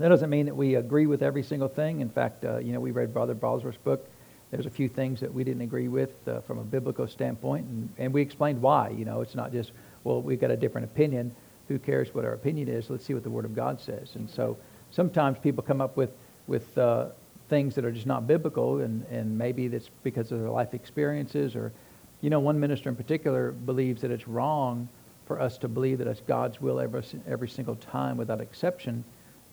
[0.00, 2.00] That doesn't mean that we agree with every single thing.
[2.00, 4.08] In fact, uh, you know, we read Brother Bosworth's book.
[4.50, 7.90] There's a few things that we didn't agree with uh, from a biblical standpoint, and,
[7.98, 8.88] and we explained why.
[8.88, 9.72] You know, it's not just,
[10.04, 11.36] well, we've got a different opinion.
[11.68, 12.88] Who cares what our opinion is?
[12.88, 14.12] Let's see what the Word of God says.
[14.14, 14.56] And so
[14.90, 16.12] sometimes people come up with,
[16.46, 17.08] with uh,
[17.50, 21.54] things that are just not biblical, and, and maybe that's because of their life experiences.
[21.54, 21.74] Or,
[22.22, 24.88] you know, one minister in particular believes that it's wrong
[25.26, 29.04] for us to believe that it's God's will every, every single time without exception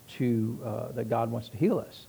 [0.07, 2.07] to uh, that God wants to heal us.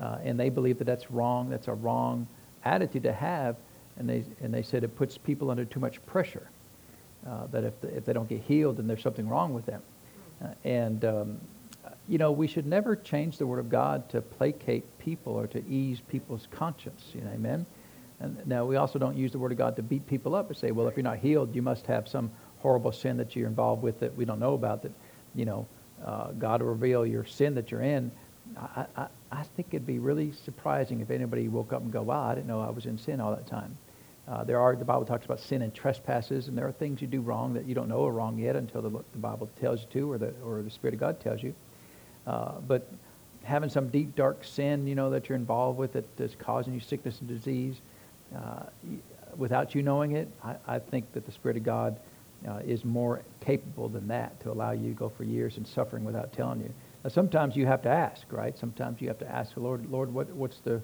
[0.00, 1.50] Uh, and they believe that that's wrong.
[1.50, 2.26] That's a wrong
[2.64, 3.56] attitude to have.
[3.98, 6.48] And they, and they said it puts people under too much pressure.
[7.26, 9.82] Uh, that if, the, if they don't get healed, then there's something wrong with them.
[10.42, 11.40] Uh, and, um,
[12.08, 15.64] you know, we should never change the Word of God to placate people or to
[15.68, 17.10] ease people's conscience.
[17.14, 17.66] You know, amen?
[18.18, 20.56] And now, we also don't use the Word of God to beat people up and
[20.56, 23.82] say, well, if you're not healed, you must have some horrible sin that you're involved
[23.82, 24.92] with that we don't know about that,
[25.34, 25.66] you know,
[26.04, 28.10] uh, God will reveal your sin that you're in.
[28.56, 32.28] I, I, I think it'd be really surprising if anybody woke up and go, wow,
[32.28, 33.76] I didn't know I was in sin all that time.
[34.28, 37.08] Uh, there are, the Bible talks about sin and trespasses, and there are things you
[37.08, 39.86] do wrong that you don't know are wrong yet until the, the Bible tells you
[39.92, 41.54] to or the, or the Spirit of God tells you.
[42.26, 42.88] Uh, but
[43.42, 46.80] having some deep, dark sin, you know, that you're involved with that, that's causing you
[46.80, 47.80] sickness and disease,
[48.36, 48.62] uh,
[49.36, 51.98] without you knowing it, I, I think that the Spirit of God
[52.48, 56.04] uh, is more capable than that to allow you to go for years in suffering
[56.04, 56.72] without telling you.
[57.04, 58.56] Now, sometimes you have to ask, right?
[58.56, 60.80] Sometimes you have to ask the Lord, Lord, what, what's the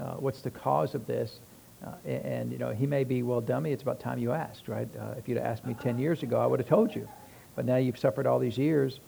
[0.00, 1.40] uh, what's the cause of this?
[1.84, 4.68] Uh, and, and, you know, he may be, well, dummy, it's about time you asked,
[4.68, 4.88] right?
[4.98, 7.08] Uh, if you'd asked me 10 years ago, I would have told you.
[7.54, 9.00] But now you've suffered all these years.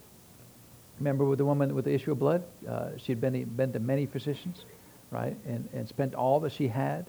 [0.98, 2.42] Remember with the woman with the issue of blood?
[2.69, 4.64] Uh, she had been, been to many physicians,
[5.11, 5.36] right?
[5.47, 7.06] And, and spent all that she had.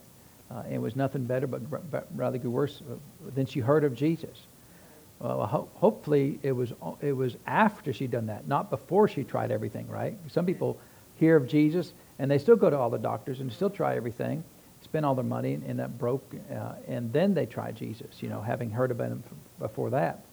[0.52, 2.82] Uh, and was nothing better but, but rather worse.
[2.82, 2.96] Uh,
[3.36, 4.48] then she heard of Jesus.
[5.20, 9.52] Well, ho- hopefully it was, it was after she'd done that, not before she tried
[9.52, 10.18] everything, right?
[10.30, 10.80] Some people
[11.16, 14.44] hear of Jesus and they still go to all the doctors and still try everything,
[14.82, 18.42] spend all their money and that broke, uh, and then they try Jesus, you know,
[18.42, 19.24] having heard about him
[19.60, 20.24] before that.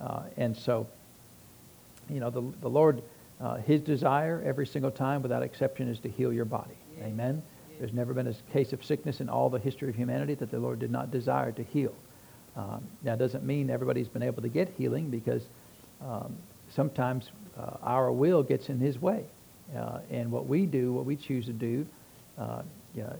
[0.00, 0.86] Uh, and so,
[2.10, 3.02] you know, the, the Lord,
[3.40, 6.74] uh, his desire every single time without exception is to heal your body.
[7.00, 7.42] Amen.
[7.78, 10.58] There's never been a case of sickness in all the history of humanity that the
[10.58, 11.94] Lord did not desire to heal.
[12.56, 15.42] Um, now, it doesn't mean everybody's been able to get healing because
[16.06, 16.36] um,
[16.68, 19.24] sometimes uh, our will gets in his way.
[19.76, 21.86] Uh, and what we do, what we choose to do,
[22.38, 22.62] uh,
[22.94, 23.16] you know,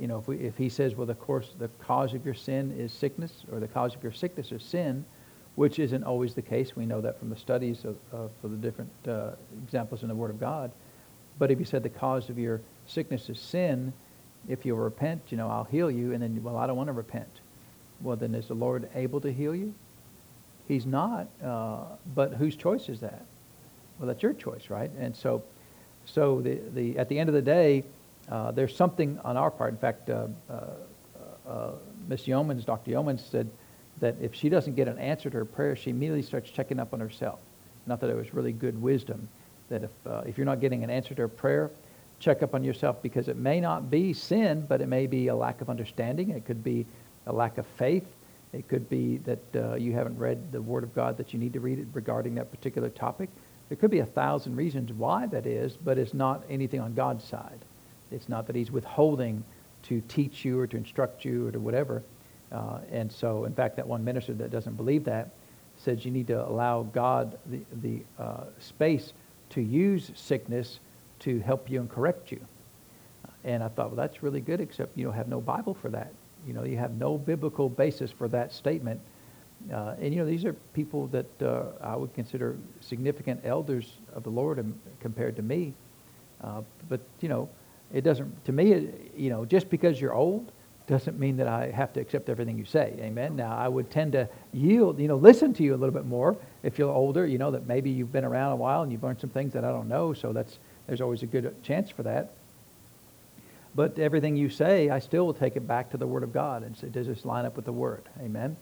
[0.00, 2.74] you know if, we, if he says, well, the course, the cause of your sin
[2.78, 5.04] is sickness, or the cause of your sickness is sin,
[5.56, 6.74] which isn't always the case.
[6.74, 9.32] We know that from the studies of, of the different uh,
[9.62, 10.70] examples in the Word of God.
[11.38, 13.92] But if he said the cause of your sickness is sin,
[14.48, 16.12] if you'll repent, you know, I'll heal you.
[16.12, 17.40] And then, well, I don't want to repent.
[18.00, 19.74] Well, then is the Lord able to heal you?
[20.68, 21.28] He's not.
[21.42, 21.84] Uh,
[22.14, 23.24] but whose choice is that?
[23.98, 24.90] Well, that's your choice, right?
[24.98, 25.42] And so,
[26.04, 27.84] so the, the, at the end of the day,
[28.30, 29.72] uh, there's something on our part.
[29.72, 30.60] In fact, uh, uh,
[31.48, 31.70] uh
[32.08, 32.90] Miss Yeomans, Dr.
[32.90, 33.48] Yeomans said
[34.00, 36.92] that if she doesn't get an answer to her prayer, she immediately starts checking up
[36.92, 37.38] on herself.
[37.86, 39.28] Not that it was really good wisdom.
[39.70, 41.70] That if, uh, if you're not getting an answer to a prayer,
[42.18, 45.34] check up on yourself because it may not be sin, but it may be a
[45.34, 46.30] lack of understanding.
[46.30, 46.86] It could be
[47.26, 48.06] a lack of faith.
[48.52, 51.52] It could be that uh, you haven't read the Word of God that you need
[51.54, 53.28] to read it regarding that particular topic.
[53.68, 57.24] There could be a thousand reasons why that is, but it's not anything on God's
[57.24, 57.64] side.
[58.10, 59.42] It's not that He's withholding
[59.84, 62.02] to teach you or to instruct you or to whatever.
[62.52, 65.30] Uh, and so, in fact, that one minister that doesn't believe that
[65.76, 69.12] says you need to allow God the, the uh, space
[69.50, 70.78] to use sickness
[71.20, 72.40] to help you and correct you.
[73.44, 76.12] And I thought, well, that's really good, except you don't have no Bible for that.
[76.46, 79.00] You know, you have no biblical basis for that statement.
[79.72, 84.22] Uh, and, you know, these are people that uh, I would consider significant elders of
[84.22, 84.62] the Lord
[85.00, 85.72] compared to me.
[86.42, 87.48] Uh, but, you know,
[87.92, 90.52] it doesn't, to me, you know, just because you're old
[90.86, 92.94] doesn't mean that I have to accept everything you say.
[93.00, 93.36] Amen.
[93.36, 96.36] Now, I would tend to yield, you know, listen to you a little bit more
[96.62, 99.20] if you're older, you know, that maybe you've been around a while and you've learned
[99.20, 100.12] some things that I don't know.
[100.12, 102.32] So that's, there's always a good chance for that.
[103.74, 106.62] But everything you say, I still will take it back to the Word of God
[106.62, 108.08] and say, does this line up with the Word?
[108.20, 108.56] Amen.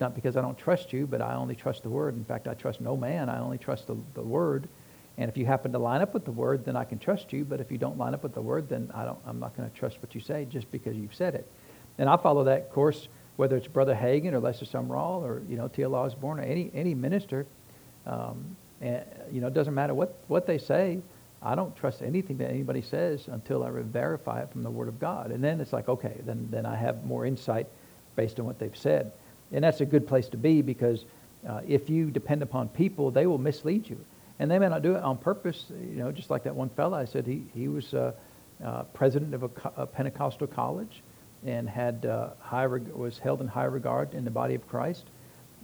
[0.00, 2.16] Not because I don't trust you, but I only trust the Word.
[2.16, 3.28] In fact, I trust no man.
[3.28, 4.68] I only trust the, the Word.
[5.16, 7.44] And if you happen to line up with the Word, then I can trust you.
[7.44, 9.68] But if you don't line up with the Word, then I don't, I'm not going
[9.68, 11.50] to trust what you say just because you've said it.
[11.98, 15.68] And I follow that course, whether it's Brother Hagin or Lester Sumrall or, you know,
[15.68, 15.94] T.L.
[15.94, 17.46] Osborn or any, any minister.
[18.06, 21.00] Um, and, you know, it doesn't matter what, what they say.
[21.42, 24.98] I don't trust anything that anybody says until I verify it from the Word of
[24.98, 25.30] God.
[25.30, 27.68] And then it's like, okay, then, then I have more insight
[28.16, 29.12] based on what they've said.
[29.52, 31.04] And that's a good place to be because
[31.48, 34.04] uh, if you depend upon people, they will mislead you.
[34.40, 36.98] And they may not do it on purpose, you know, just like that one fella
[36.98, 38.12] I said, he, he was uh,
[38.64, 41.02] uh, president of a, a, Pentecostal college
[41.44, 45.06] and had uh, high reg- was held in high regard in the body of Christ.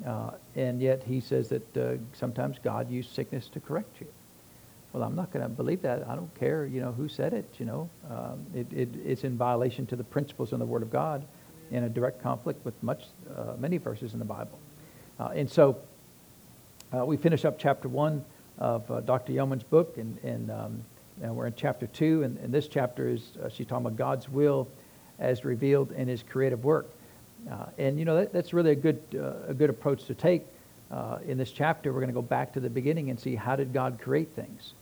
[0.06, 4.06] Uh, and yet he says that uh, sometimes God used sickness to correct you.
[4.94, 6.08] Well, I'm not going to believe that.
[6.08, 7.52] I don't care, you know, who said it.
[7.58, 10.90] You know, um, it, it, it's in violation to the principles in the Word of
[10.90, 11.26] God,
[11.72, 13.06] in a direct conflict with much,
[13.36, 14.56] uh, many verses in the Bible.
[15.18, 15.78] Uh, and so,
[16.96, 18.24] uh, we finish up chapter one
[18.58, 19.32] of uh, Dr.
[19.32, 20.84] Yeomans' book, and, and, um,
[21.20, 22.22] and, we're in chapter two.
[22.22, 24.68] And, and this chapter is uh, she's talking about God's will
[25.18, 26.88] as revealed in His creative work.
[27.50, 29.02] Uh, and you know that, that's really a good
[29.48, 30.46] a good approach to take.
[31.26, 33.72] in this chapter, we're going to go back to the beginning and see how did
[33.72, 34.74] God create things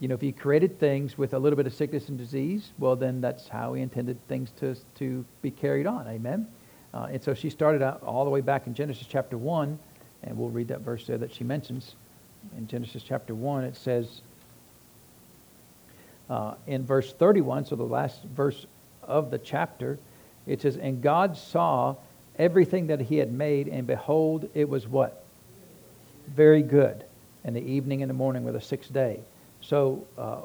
[0.00, 2.96] you know, if he created things with a little bit of sickness and disease, well,
[2.96, 6.06] then that's how he intended things to, to be carried on.
[6.06, 6.46] Amen?
[6.92, 9.78] Uh, and so she started out all the way back in Genesis chapter 1,
[10.24, 11.94] and we'll read that verse there that she mentions.
[12.56, 14.20] In Genesis chapter 1, it says,
[16.28, 18.66] uh, in verse 31, so the last verse
[19.02, 19.98] of the chapter,
[20.46, 21.96] it says, And God saw
[22.38, 25.24] everything that he had made, and behold, it was what?
[26.28, 27.04] Very good.
[27.44, 29.20] And the evening and the morning were the sixth day.
[29.66, 30.42] So uh,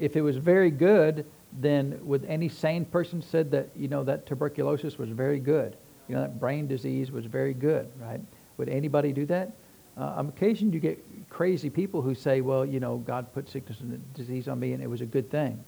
[0.00, 1.24] if it was very good,
[1.60, 5.76] then would any sane person said that, you know, that tuberculosis was very good?
[6.08, 8.20] You know, that brain disease was very good, right?
[8.56, 9.52] Would anybody do that?
[9.96, 10.98] Uh, on occasion you get
[11.30, 14.82] crazy people who say, well, you know, God put sickness and disease on me and
[14.82, 15.62] it was a good thing.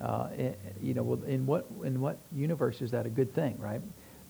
[0.00, 3.58] Uh, eh, you know, well, in what, in what universe is that a good thing,
[3.58, 3.80] right?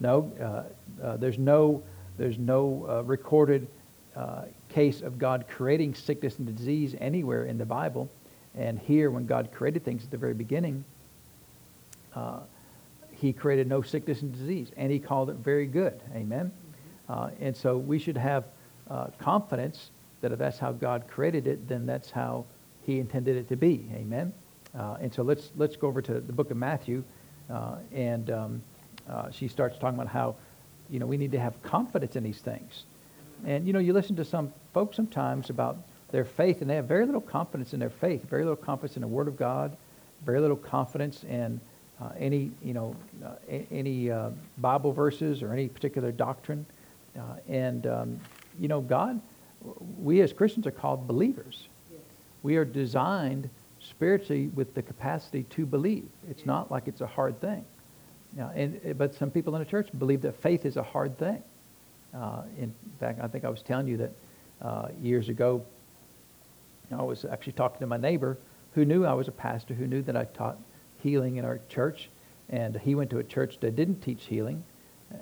[0.01, 1.83] No, uh, uh there's no,
[2.17, 3.69] there's no uh, recorded
[4.17, 8.09] uh, case of God creating sickness and disease anywhere in the Bible.
[8.55, 10.85] And here, when God created things at the very beginning,
[12.15, 12.41] uh,
[13.13, 16.01] he created no sickness and disease, and he called it very good.
[16.15, 16.51] Amen?
[17.09, 18.45] Uh, and so we should have
[18.91, 19.91] uh, confidence
[20.23, 22.47] that if that's how God created it, then that's how
[22.87, 23.87] he intended it to be.
[23.95, 24.33] Amen?
[24.75, 27.05] Uh, and so let's, let's go over to the book of Matthew,
[27.51, 28.63] uh, and um,
[29.31, 30.37] she starts talking about how,
[30.89, 32.85] you know, we need to have confidence in these things.
[33.45, 35.79] And you know, you listen to some folks sometimes about
[36.11, 39.03] their faith, and they have very little confidence in their faith, very little confidence in
[39.03, 39.77] the Word of God,
[40.25, 41.61] very little confidence in
[42.01, 42.95] uh, any, you know,
[43.25, 43.35] uh,
[43.71, 46.65] any uh, Bible verses or any particular doctrine.
[47.17, 48.21] Uh, and um,
[48.59, 49.21] you know, God,
[50.03, 51.69] we as Christians are called believers.
[51.91, 52.01] Yes.
[52.43, 53.49] We are designed
[53.81, 56.09] spiritually with the capacity to believe.
[56.31, 56.47] It's yes.
[56.47, 57.65] not like it's a hard thing.
[58.35, 61.43] Now, and, but some people in the church believe that faith is a hard thing.
[62.17, 64.13] Uh, in fact, I think I was telling you that
[64.63, 65.63] uh, years ago,
[66.91, 68.39] I was actually talking to my neighbor
[68.73, 70.59] who knew I was a pastor, who knew that I taught
[71.03, 72.09] healing in our church,
[72.49, 74.63] and he went to a church that didn't teach healing,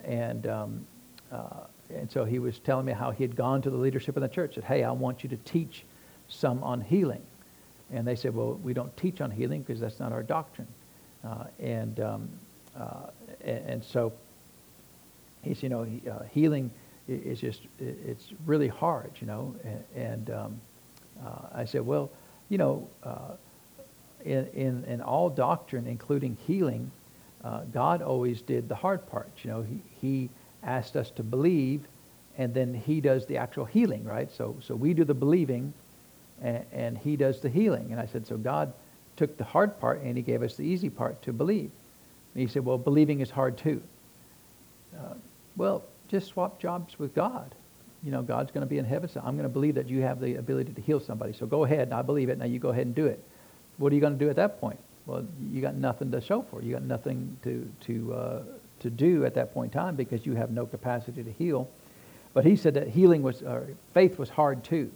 [0.05, 0.87] and um,
[1.33, 1.65] uh,
[1.95, 4.29] and so he was telling me how he had gone to the leadership of the
[4.29, 5.85] church, said, "Hey, I want you to teach
[6.29, 7.23] some on healing,"
[7.93, 10.69] and they said, "Well, we don't teach on healing because that's not our doctrine,"
[11.25, 12.29] uh, and um,
[12.77, 13.11] uh,
[13.41, 14.13] and, and so
[15.43, 16.23] he's you know he, uh,
[17.09, 19.55] healing it's just it's really hard, you know.
[19.65, 20.61] And, and um,
[21.25, 22.11] uh, I said, well,
[22.49, 23.37] you know, uh,
[24.25, 26.91] in, in, in all doctrine, including healing,
[27.45, 29.31] uh, God always did the hard part.
[29.43, 30.31] You know, he, he
[30.63, 31.83] asked us to believe,
[32.39, 34.31] and then he does the actual healing, right?
[34.33, 35.73] So, so we do the believing,
[36.43, 37.93] and, and he does the healing.
[37.93, 38.73] And I said, so God
[39.17, 41.71] took the hard part, and he gave us the easy part to believe.
[42.35, 43.83] And he said, well, believing is hard too.
[44.99, 45.15] Uh,
[45.57, 47.55] well, just swap jobs with God.
[48.03, 50.03] You know, God's going to be in heaven, so I'm going to believe that you
[50.03, 51.33] have the ability to heal somebody.
[51.33, 52.39] So go ahead, I believe it.
[52.39, 53.23] Now you go ahead and do it.
[53.79, 54.79] What are you going to do at that point?
[55.07, 56.63] Well, you got nothing to show for.
[56.63, 58.43] You got nothing to to uh,
[58.81, 61.69] to do at that point in time because you have no capacity to heal.
[62.35, 63.63] But he said that healing was, uh,
[63.95, 64.91] faith was hard too.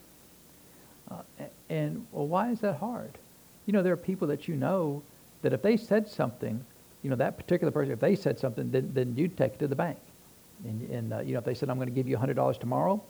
[1.10, 1.22] Uh,
[1.70, 3.10] and well, why is that hard?
[3.64, 5.02] You know, there are people that you know
[5.42, 6.64] that if they said something,
[7.02, 9.68] you know, that particular person, if they said something, then, then you'd take it to
[9.68, 9.98] the bank.
[10.64, 13.02] And, and uh, you know, if they said, I'm going to give you $100 tomorrow,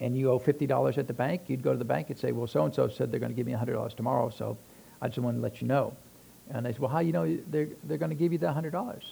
[0.00, 2.46] and you owe $50 at the bank, you'd go to the bank and say, well,
[2.46, 4.56] so-and-so said they're going to give me $100 tomorrow, so
[5.00, 5.94] I just wanted to let you know.
[6.50, 9.02] And they said, well, how you know they're, they're going to give you that $100?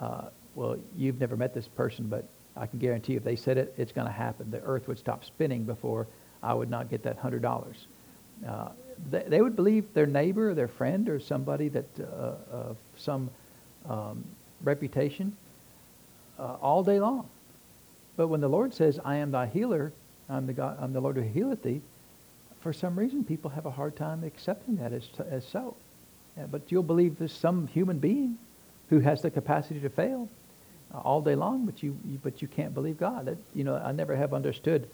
[0.00, 0.22] Uh,
[0.54, 3.72] well, you've never met this person, but I can guarantee you if they said it,
[3.76, 4.50] it's going to happen.
[4.50, 6.06] The earth would stop spinning before
[6.42, 7.74] I would not get that $100.
[8.46, 8.68] Uh,
[9.10, 13.30] they, they, would believe their neighbor or their friend or somebody that uh, of some
[13.88, 14.24] um,
[14.62, 15.36] reputation
[16.42, 17.28] uh, all day long.
[18.16, 19.92] But when the Lord says, I am thy healer,
[20.28, 21.80] I'm the, God, I'm the Lord who healeth thee,
[22.60, 25.76] for some reason people have a hard time accepting that as, as so.
[26.36, 28.38] Yeah, but you'll believe there's some human being
[28.90, 30.28] who has the capacity to fail
[30.94, 33.36] uh, all day long, but you, you, but you can't believe God.
[33.54, 34.88] You know, I never have understood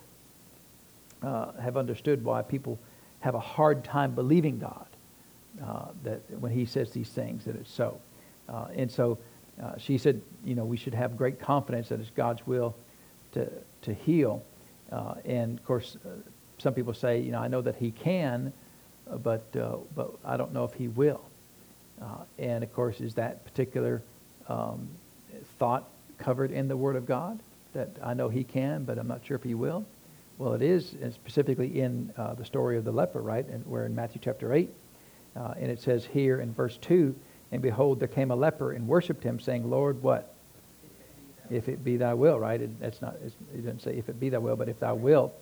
[1.22, 2.78] uh, have understood why people
[3.20, 4.86] have a hard time believing God
[5.64, 8.00] uh, that when He says these things that it's so.
[8.48, 9.18] Uh, and so
[9.62, 12.74] uh, she said, you know, we should have great confidence that it's God's will
[13.32, 13.48] to
[13.82, 14.42] to heal.
[14.90, 16.10] Uh, and of course, uh,
[16.58, 18.52] some people say, you know, I know that He can,
[19.22, 19.52] but
[19.94, 21.22] but I don't know if He will.
[22.38, 24.02] and of course, is that particular
[24.48, 24.88] um,
[25.58, 25.84] thought
[26.18, 27.38] covered in the Word of God?
[27.74, 29.84] That I know He can, but I'm not sure if He will.
[30.38, 33.44] Well, it is, specifically in uh, the story of the leper, right?
[33.44, 34.70] And we're in Matthew chapter 8.
[35.34, 37.14] Uh, and it says here in verse 2,
[37.50, 40.34] And behold, there came a leper and worshipped him, saying, Lord, what?
[41.50, 42.60] If it be thy will, right?
[42.60, 45.32] It, that's not, it doesn't say if it be thy will, but if thou wilt.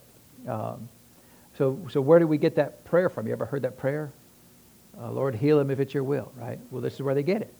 [0.46, 0.88] Um,
[1.58, 3.26] so, so where do we get that prayer from?
[3.26, 4.12] You ever heard that prayer?
[5.00, 6.60] Uh, Lord, heal him if it's your will, right?
[6.70, 7.52] Well, this is where they get it.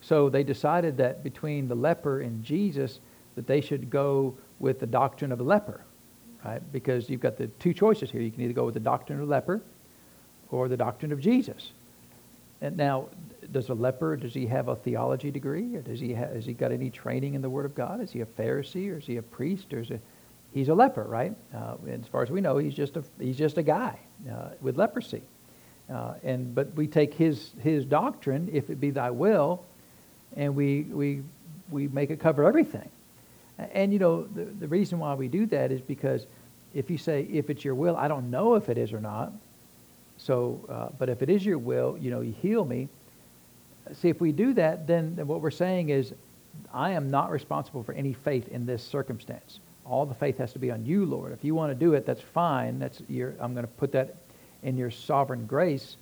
[0.00, 3.00] So they decided that between the leper and Jesus,
[3.36, 5.82] that they should go with the doctrine of the leper
[6.44, 6.72] right?
[6.72, 8.20] Because you've got the two choices here.
[8.20, 9.60] You can either go with the doctrine of the leper
[10.50, 11.72] or the doctrine of Jesus.
[12.60, 13.08] And now,
[13.52, 15.74] does a leper, does he have a theology degree?
[15.76, 18.00] Or does he ha- has he got any training in the Word of God?
[18.00, 19.72] Is he a Pharisee or is he a priest?
[19.72, 20.00] Or is it,
[20.52, 21.34] he's a leper, right?
[21.54, 23.98] Uh, as far as we know, he's just a, he's just a guy
[24.30, 25.22] uh, with leprosy.
[25.92, 29.64] Uh, and, but we take his, his doctrine, if it be thy will,
[30.36, 31.22] and we, we,
[31.70, 32.88] we make it cover everything.
[33.58, 36.26] And you know, the, the reason why we do that is because
[36.74, 39.32] if you say, if it's your will, I don't know if it is or not.
[40.18, 42.88] So, uh, but if it is your will, you know, you heal me.
[43.94, 46.14] See, if we do that, then, what we're saying is,
[46.72, 49.60] I am not responsible for any faith in this circumstance.
[49.84, 51.32] All the faith has to be on you, Lord.
[51.32, 52.78] If you want to do it, that's fine.
[52.78, 54.16] That's your, I'm going to put that
[54.62, 55.96] in your sovereign grace.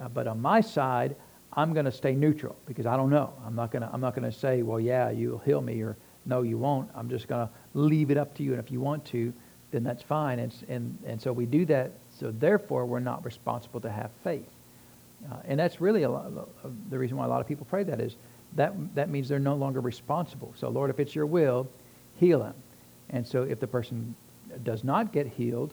[0.00, 1.16] Uh, but on my side,
[1.54, 3.32] I'm going to stay neutral because I don't know.
[3.46, 5.96] I'm not going to, I'm not going to say, well, yeah, you'll heal me, or
[6.26, 6.90] no, you won't.
[6.94, 8.52] I'm just going to leave it up to you.
[8.52, 9.32] And if you want to,
[9.70, 10.38] then that's fine.
[10.38, 11.92] And, and, and so we do that.
[12.10, 14.48] So therefore, we're not responsible to have faith.
[15.30, 17.82] Uh, and that's really a lot, uh, the reason why a lot of people pray
[17.82, 18.16] that is
[18.56, 20.52] that, that means they're no longer responsible.
[20.56, 21.68] So, Lord, if it's your will,
[22.16, 22.54] heal him.
[23.10, 24.14] And so if the person
[24.62, 25.72] does not get healed,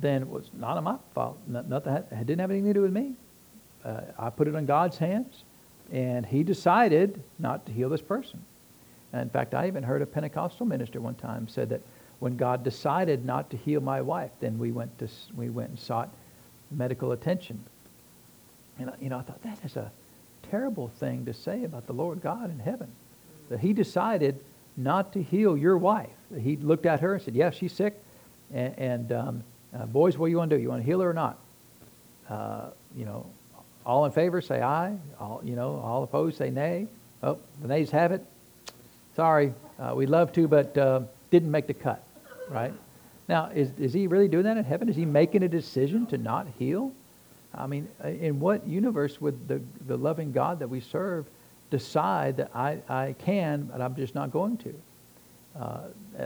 [0.00, 1.38] then it was not my fault.
[1.46, 3.14] Nothing it didn't have anything to do with me.
[3.84, 5.44] Uh, I put it in God's hands,
[5.92, 8.42] and He decided not to heal this person.
[9.12, 11.80] And in fact, I even heard a Pentecostal minister one time said that
[12.18, 15.78] when God decided not to heal my wife, then we went to we went and
[15.78, 16.12] sought
[16.70, 17.62] medical attention.
[18.78, 19.90] And you know, I thought that is a
[20.50, 22.88] terrible thing to say about the Lord God in heaven.
[23.48, 24.38] That He decided
[24.76, 26.10] not to heal your wife.
[26.38, 28.02] He looked at her and said, "Yeah, she's sick."
[28.52, 30.62] And, and um, uh, boys, what do you want to do?
[30.62, 31.38] You want to heal her or not?
[32.28, 33.26] Uh, you know,
[33.84, 34.96] all in favor say aye.
[35.18, 36.86] All you know, all opposed say nay.
[37.22, 38.24] Oh, the nays have it.
[39.14, 42.02] Sorry, uh, we'd love to, but uh, didn't make the cut,
[42.50, 42.72] right?
[43.28, 44.88] Now, is, is he really doing that in heaven?
[44.88, 46.92] Is he making a decision to not heal?
[47.54, 51.26] I mean, uh, in what universe would the, the loving God that we serve
[51.70, 54.74] decide that I, I can, but I'm just not going to?
[55.58, 55.80] Uh,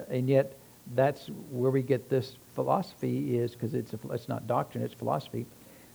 [0.08, 0.56] and yet,
[0.94, 5.46] that's where we get this philosophy is, because it's, it's not doctrine, it's philosophy.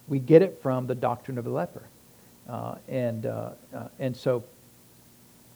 [0.08, 1.84] We get it from the doctrine of the leper.
[2.48, 4.44] Uh, and, uh, uh, and so,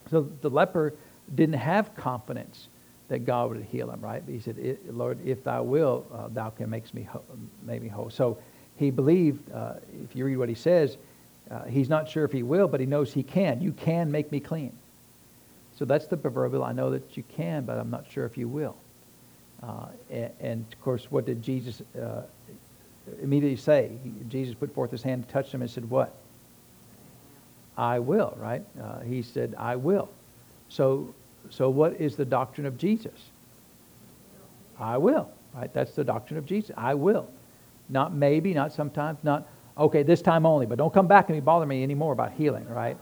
[0.10, 0.94] so the leper
[1.36, 2.68] didn't have confidence
[3.08, 4.24] that God would heal him, right?
[4.28, 7.08] He said, Lord, if thou will, uh, thou can make me,
[7.66, 8.10] make me whole.
[8.10, 8.38] So
[8.80, 10.98] he believed, uh, if you read what he says,
[11.52, 13.62] uh, he's not sure if he will, but he knows he can.
[13.62, 14.72] You can make me clean.
[15.78, 18.48] So that's the proverbial, I know that you can, but I'm not sure if you
[18.48, 18.76] will.
[19.62, 22.22] Uh, and, and, of course, what did Jesus uh,
[23.22, 23.92] immediately say?
[24.04, 26.16] He, Jesus put forth his hand, touched him, and said, what?
[27.78, 28.64] I will, right?
[28.82, 30.10] Uh, he said, I will.
[30.70, 31.14] So
[31.50, 33.30] so what is the doctrine of Jesus?
[34.80, 35.74] I will, right?
[35.74, 36.72] That's the doctrine of Jesus.
[36.78, 37.30] I will.
[37.90, 41.66] Not maybe, not sometimes, not, okay, this time only, but don't come back and bother
[41.66, 42.98] me anymore about healing, right?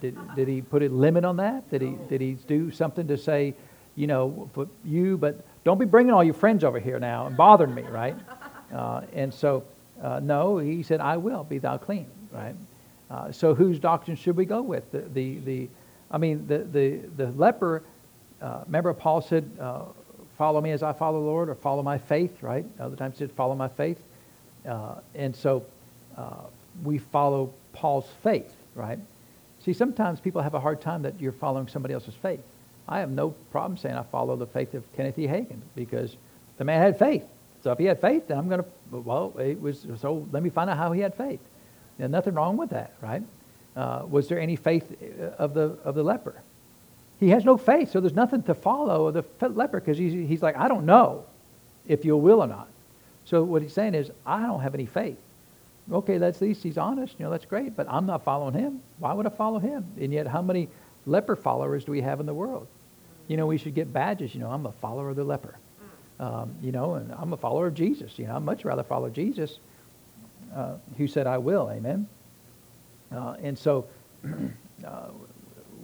[0.00, 1.70] Did, did he put a limit on that?
[1.70, 3.54] Did he, did he do something to say,
[3.94, 7.36] you know, for you, but don't be bringing all your friends over here now and
[7.36, 8.16] bothering me, right?
[8.72, 9.62] Uh, and so,
[10.02, 12.56] uh, no, he said, I will, be thou clean, right?
[13.08, 14.90] Uh, so whose doctrine should we go with?
[14.90, 15.68] The, the, the,
[16.10, 17.84] I mean, the, the, the leper,
[18.42, 19.82] uh, remember Paul said, uh,
[20.36, 22.64] follow me as I follow the Lord, or follow my faith, right?
[22.80, 24.02] Other times he said, follow my faith.
[24.68, 25.64] Uh, and so
[26.16, 26.44] uh,
[26.82, 28.98] we follow Paul's faith, right?
[29.64, 32.40] See, sometimes people have a hard time that you're following somebody else's faith.
[32.86, 35.26] I have no problem saying I follow the faith of Kenneth E.
[35.26, 36.16] Hagin because
[36.58, 37.24] the man had faith.
[37.62, 40.50] So if he had faith, then I'm going to, well, it was, so let me
[40.50, 41.40] find out how he had faith.
[41.96, 43.22] There's nothing wrong with that, right?
[43.74, 46.34] Uh, was there any faith uh, of the, of the leper?
[47.18, 50.56] He has no faith, so there's nothing to follow the leper because he's, he's like,
[50.56, 51.24] I don't know
[51.86, 52.68] if you'll will or not.
[53.24, 55.16] So what he's saying is, I don't have any faith.
[55.90, 57.14] Okay, that's at least he's honest.
[57.18, 58.80] You know, that's great, but I'm not following him.
[58.98, 59.84] Why would I follow him?
[60.00, 60.68] And yet, how many
[61.06, 62.66] leper followers do we have in the world?
[63.28, 64.34] You know, we should get badges.
[64.34, 65.56] You know, I'm a follower of the leper.
[66.20, 68.18] Um, you know, and I'm a follower of Jesus.
[68.18, 69.58] You know, I'd much rather follow Jesus,
[70.54, 72.06] uh, who said, "I will." Amen.
[73.12, 73.86] Uh, and so,
[74.86, 75.08] uh,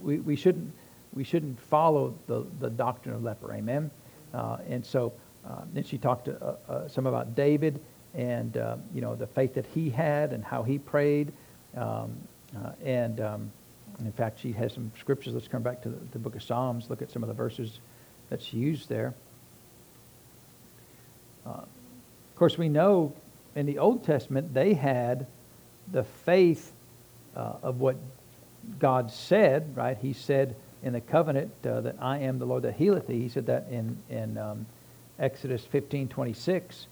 [0.01, 0.71] we, we shouldn't
[1.13, 3.53] we shouldn't follow the, the doctrine of leper.
[3.53, 3.91] Amen.
[4.33, 5.11] Uh, and so,
[5.47, 7.81] uh, then she talked to, uh, uh, some about David
[8.13, 11.31] and uh, you know the faith that he had and how he prayed.
[11.75, 12.15] Um,
[12.55, 13.51] uh, and um,
[13.99, 15.33] in fact, she has some scriptures.
[15.33, 16.89] Let's come back to the, the, book of Psalms.
[16.89, 17.79] Look at some of the verses
[18.29, 19.13] that she used there.
[21.45, 21.65] of
[22.35, 23.13] course, we know
[23.55, 25.27] in the Old Testament they had
[25.91, 26.73] the faith
[27.35, 27.95] of what
[28.79, 29.75] God said.
[29.75, 29.97] Right?
[29.97, 33.19] He said in the covenant uh, that I am the Lord that healeth thee.
[33.19, 34.65] He said that in, in um,
[35.21, 36.87] Exodus 15, 26.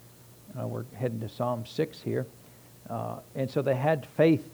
[0.57, 2.27] Uh, we're heading to Psalm 6 here.
[2.88, 4.48] Uh, and so they had faith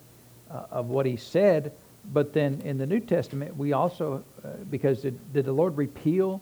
[0.50, 1.74] uh, of what he said.
[2.14, 6.42] But then in the New Testament, we also, uh, because did, did the Lord repeal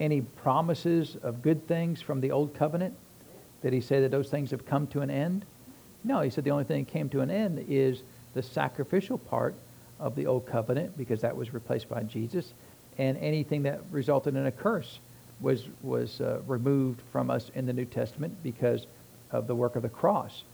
[0.00, 2.96] any promises of good things from the Old Covenant?
[3.62, 5.44] Did he say that those things have come to an end?
[6.04, 8.02] No, he said the only thing that came to an end is
[8.32, 9.54] the sacrificial part
[10.00, 12.54] of the old covenant because that was replaced by Jesus,
[12.98, 14.98] and anything that resulted in a curse
[15.42, 18.86] was was uh, removed from us in the New Testament because
[19.30, 20.44] of the work of the cross.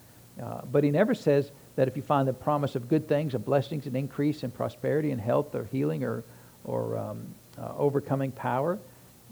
[0.43, 3.45] Uh, but he never says that if you find the promise of good things, of
[3.45, 6.25] blessings and increase and prosperity and health or healing or
[6.65, 7.27] or um,
[7.59, 8.79] uh, overcoming power,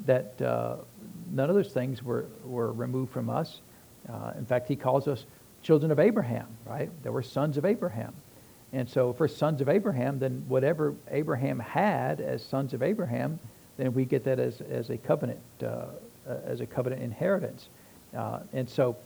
[0.05, 0.77] that uh,
[1.33, 3.61] none of those things were were removed from us.
[4.09, 5.25] Uh, in fact, he calls us
[5.63, 6.47] children of Abraham.
[6.67, 6.91] Right?
[7.03, 8.15] There were sons of Abraham.
[8.73, 13.39] And so for sons of Abraham, then whatever Abraham had as sons of Abraham,
[13.77, 15.87] then we get that as, as a covenant, uh,
[16.45, 17.69] as a covenant inheritance.
[18.17, 18.97] Uh, and so,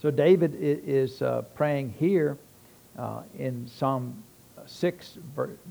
[0.00, 2.38] so David is uh, praying here
[2.98, 4.22] uh, in Psalm
[4.66, 5.18] 6,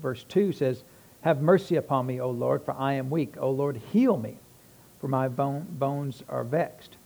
[0.00, 0.82] verse 2 says,
[1.22, 3.34] Have mercy upon me, O Lord, for I am weak.
[3.38, 4.36] O Lord, heal me,
[5.00, 6.96] for my bone, bones are vexed.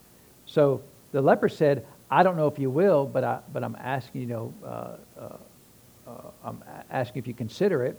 [0.46, 4.23] So the leper said, I don't know if you will, but, I, but I'm asking,
[4.23, 4.66] you know, uh,
[5.18, 5.37] uh,
[6.07, 6.12] uh,
[6.44, 7.99] I'm asking if you consider it.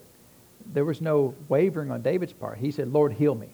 [0.73, 2.57] There was no wavering on David's part.
[2.57, 3.49] He said, Lord, heal me.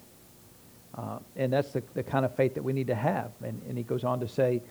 [0.96, 3.32] Uh, and that's the, the kind of faith that we need to have.
[3.44, 4.62] And, and he goes on to say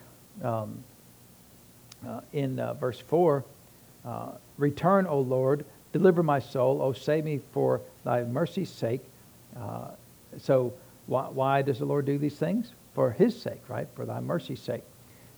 [0.42, 0.82] um,
[2.06, 3.44] uh, in uh, verse 4
[4.04, 6.80] uh, Return, O Lord, deliver my soul.
[6.80, 9.02] O save me for thy mercy's sake.
[9.59, 9.88] Uh,
[10.38, 10.72] so,
[11.06, 12.72] why, why does the Lord do these things?
[12.94, 13.88] For his sake, right?
[13.94, 14.85] For thy mercy's sake.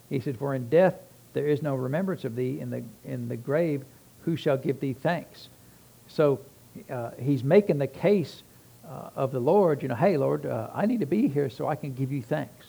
[0.09, 0.95] He said, For in death
[1.33, 2.61] there is no remembrance of thee.
[2.61, 3.85] In the, in the grave,
[4.25, 5.49] who shall give thee thanks?
[6.09, 6.41] So
[6.91, 8.43] uh, he's making the case
[8.89, 11.69] uh, of the Lord, you know, hey, Lord, uh, I need to be here so
[11.69, 12.67] I can give you thanks.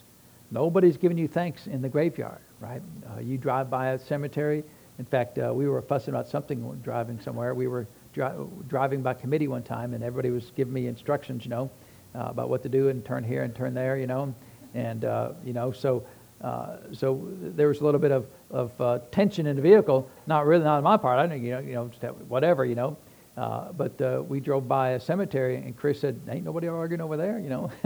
[0.50, 2.82] Nobody's giving you thanks in the graveyard, right?
[3.06, 4.64] Uh, you drive by a cemetery.
[4.98, 7.54] In fact, uh, we were fussing about something driving somewhere.
[7.54, 11.50] We were dri- driving by committee one time, and everybody was giving me instructions, you
[11.50, 11.70] know,
[12.14, 14.34] uh, about what to do and turn here and turn there, you know.
[14.74, 15.02] And,
[15.44, 16.04] you know, so
[16.42, 20.08] uh, so there was a little bit of, of uh, tension in the vehicle.
[20.26, 21.18] Not really, not on my part.
[21.18, 21.90] I didn't, you know, you know,
[22.28, 22.96] whatever, you know.
[23.40, 27.16] Uh, but uh, we drove by a cemetery, and Chris said, "Ain't nobody arguing over
[27.16, 27.70] there," you know.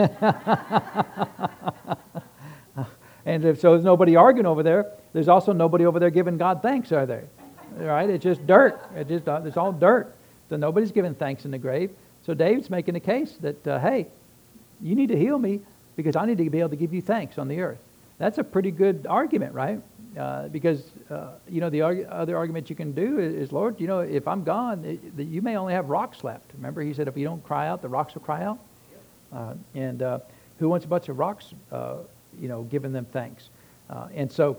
[3.24, 4.90] and if so, there's nobody arguing over there.
[5.12, 7.28] There's also nobody over there giving God thanks, are there?
[7.76, 8.10] Right?
[8.10, 8.84] It's just dirt.
[8.96, 10.12] It just uh, it's all dirt.
[10.48, 11.92] So nobody's giving thanks in the grave.
[12.26, 14.08] So David's making a case that, uh, hey,
[14.82, 15.60] you need to heal me
[15.94, 17.78] because I need to be able to give you thanks on the earth.
[18.18, 19.80] That's a pretty good argument, right?
[20.18, 23.81] Uh, because uh, you know the arg- other argument you can do is, is, Lord,
[23.81, 26.53] you know, if I'm gone, it, you may only have rocks left.
[26.55, 28.59] Remember, He said, if you don't cry out, the rocks will cry out.
[29.33, 30.20] Uh, and uh,
[30.61, 31.96] who wants a bunch of rocks, uh,
[32.40, 33.48] you know, giving them thanks?
[33.90, 34.57] Uh, and so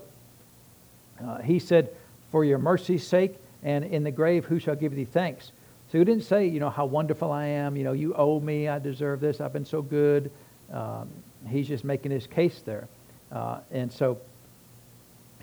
[1.42, 1.88] He said,
[2.30, 5.52] for your mercy's sake, and in the grave, who shall give thee thanks?
[5.90, 7.76] So He didn't say, you know, how wonderful I am.
[7.76, 8.68] You know, you owe me.
[8.68, 9.40] I deserve this.
[9.40, 10.30] I've been so good.
[10.70, 11.08] Um,
[11.48, 12.88] he's just making his case there.
[13.32, 14.18] Uh, and so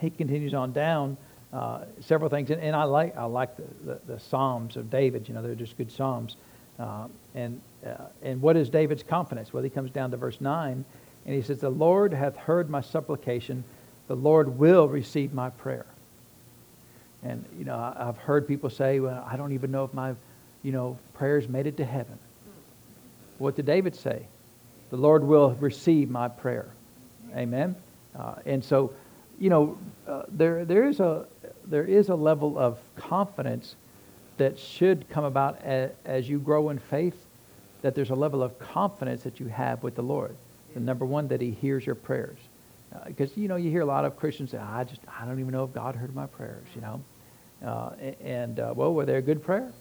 [0.03, 1.17] he continues on down
[1.53, 2.51] uh, several things.
[2.51, 5.27] And, and, I like, I like the, the, the, Psalms of David.
[5.27, 6.35] You know, they're just good Psalms.
[6.77, 9.53] Uh, and, uh, and what is David's confidence?
[9.53, 10.83] Well, he comes down to verse 9,
[11.25, 13.63] and he says, The Lord hath heard my supplication.
[14.07, 15.85] The Lord will receive my prayer.
[17.23, 20.15] And, you know, I, I've heard people say, well, I don't even know if my,
[20.63, 22.19] you know, prayers made it to heaven.
[23.37, 24.27] What did David say?
[24.89, 26.67] The Lord will receive my prayer.
[27.35, 27.75] Amen.
[28.17, 28.93] Uh, and so,
[29.39, 31.25] you know, uh, there there is a
[31.65, 33.75] there is a level of confidence
[34.37, 37.15] that should come about as, as, you grow in faith.
[37.81, 40.35] That there's a level of confidence that you have with the Lord.
[40.73, 42.39] The number one, that He hears your prayers.
[43.05, 45.39] Because, uh, you know, you hear a lot of Christians say, I just, I don't
[45.39, 47.01] even know if God heard my prayers, you know.
[47.65, 47.91] Uh,
[48.23, 49.71] and, uh, well, were they a good prayer?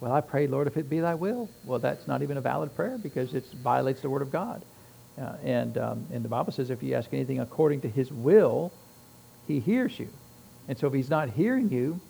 [0.00, 1.48] Well, I prayed, Lord, if it be thy will.
[1.64, 4.62] Well, that's not even a valid prayer because it violates the word of God.
[5.20, 8.72] Uh, and, um, and the Bible says if you ask anything according to his will,
[9.46, 10.08] he hears you.
[10.68, 12.00] And so if he's not hearing you,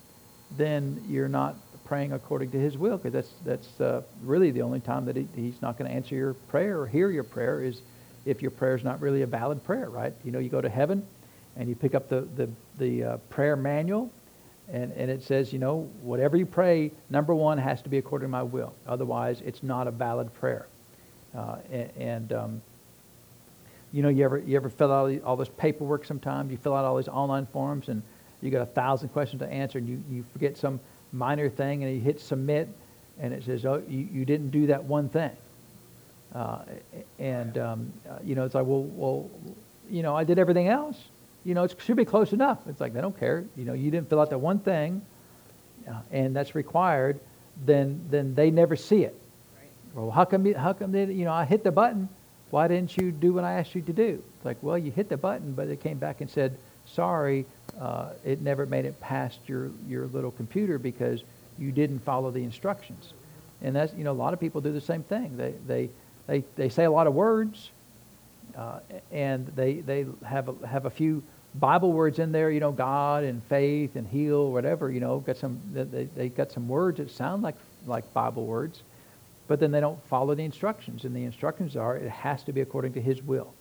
[0.56, 4.80] then you're not praying according to his will because that's, that's uh, really the only
[4.80, 7.82] time that he, he's not going to answer your prayer or hear your prayer is
[8.24, 10.14] if your prayer is not really a valid prayer, right?
[10.24, 11.06] You know, you go to heaven
[11.56, 14.10] and you pick up the, the, the uh, prayer manual
[14.72, 18.28] and, and it says, you know, whatever you pray, number one has to be according
[18.28, 18.72] to my will.
[18.86, 20.66] Otherwise, it's not a valid prayer.
[21.36, 22.62] Uh, and, and um,
[23.94, 26.50] you know, you ever, you ever fill out all this paperwork sometimes?
[26.50, 28.02] You fill out all these online forms and
[28.40, 30.80] you got a thousand questions to answer and you, you forget some
[31.12, 32.68] minor thing and you hit submit
[33.20, 35.30] and it says, oh, you, you didn't do that one thing.
[36.34, 36.62] Uh,
[37.20, 39.30] and, um, uh, you know, it's like, well, well,
[39.88, 41.00] you know, I did everything else.
[41.44, 42.66] You know, it should be close enough.
[42.66, 43.44] It's like, they don't care.
[43.56, 45.02] You know, you didn't fill out that one thing
[45.88, 47.20] uh, and that's required,
[47.64, 49.16] then, then they never see it.
[49.56, 49.68] Right.
[49.94, 52.08] Well, how come, how come they, you know, I hit the button
[52.54, 54.22] why didn't you do what I asked you to do?
[54.36, 57.46] It's like, well, you hit the button, but it came back and said, sorry,
[57.80, 61.24] uh, it never made it past your, your little computer because
[61.58, 63.12] you didn't follow the instructions.
[63.60, 65.36] And that's, you know, a lot of people do the same thing.
[65.36, 65.90] They, they,
[66.28, 67.70] they, they say a lot of words,
[68.56, 68.78] uh,
[69.10, 71.24] and they, they have, a, have a few
[71.56, 75.38] Bible words in there, you know, God and faith and heal, whatever, you know, got
[75.38, 78.80] some, they, they got some words that sound like, like Bible words
[79.46, 81.04] but then they don't follow the instructions.
[81.04, 83.52] And the instructions are it has to be according to his will.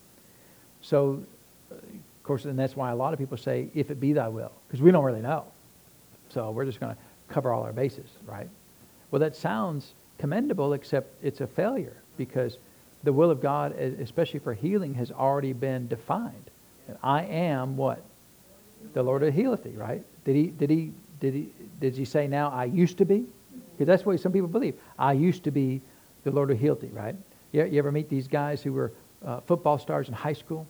[0.80, 1.22] So,
[1.70, 4.28] uh, of course, and that's why a lot of people say, if it be thy
[4.28, 5.44] will, because we don't really know.
[6.30, 8.48] So we're just going to cover all our bases, right?
[9.10, 12.58] Well, that sounds commendable, except it's a failure because
[13.02, 16.50] the will of God, especially for healing, has already been defined.
[17.02, 18.02] I am what?
[18.94, 20.02] The Lord who healeth thee, right?
[20.24, 21.48] Did he, did he, did he,
[21.80, 23.26] did he say now I used to be?
[23.76, 24.74] Because that's what some people believe.
[24.98, 25.80] I used to be
[26.24, 27.16] the Lord who healed thee, right?
[27.52, 28.92] You, you ever meet these guys who were
[29.24, 30.66] uh, football stars in high school?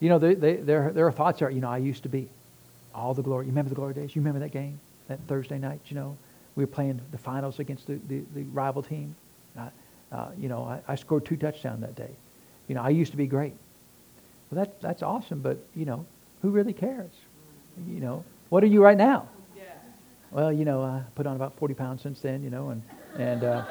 [0.00, 2.28] You know, they, they, their, their thoughts are, you know, I used to be.
[2.94, 3.44] All the glory.
[3.44, 4.16] You remember the glory days?
[4.16, 4.80] You remember that game?
[5.06, 6.16] That Thursday night, you know?
[6.56, 9.14] We were playing the finals against the, the, the rival team.
[9.56, 9.68] Uh,
[10.10, 12.10] uh, you know, I, I scored two touchdowns that day.
[12.66, 13.52] You know, I used to be great.
[14.50, 16.06] Well, that, that's awesome, but, you know,
[16.42, 17.12] who really cares?
[17.86, 19.28] You know, what are you right now?
[20.30, 22.82] Well, you know, I put on about 40 pounds since then, you know, and,
[23.16, 23.64] and uh,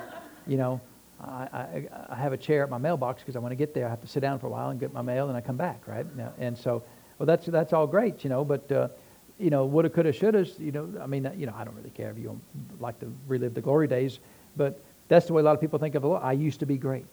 [0.45, 0.81] you know,
[1.21, 3.85] I, I, I have a chair at my mailbox because I want to get there.
[3.85, 5.57] I have to sit down for a while and get my mail, and I come
[5.57, 6.05] back, right?
[6.37, 6.83] And so,
[7.17, 8.87] well, that's, that's all great, you know, but, uh,
[9.39, 12.11] you know, woulda, coulda, shoulda, you know, I mean, you know, I don't really care
[12.11, 12.39] if you
[12.79, 14.19] like to relive the glory days,
[14.55, 16.21] but that's the way a lot of people think of the Lord.
[16.23, 17.07] I used to be great,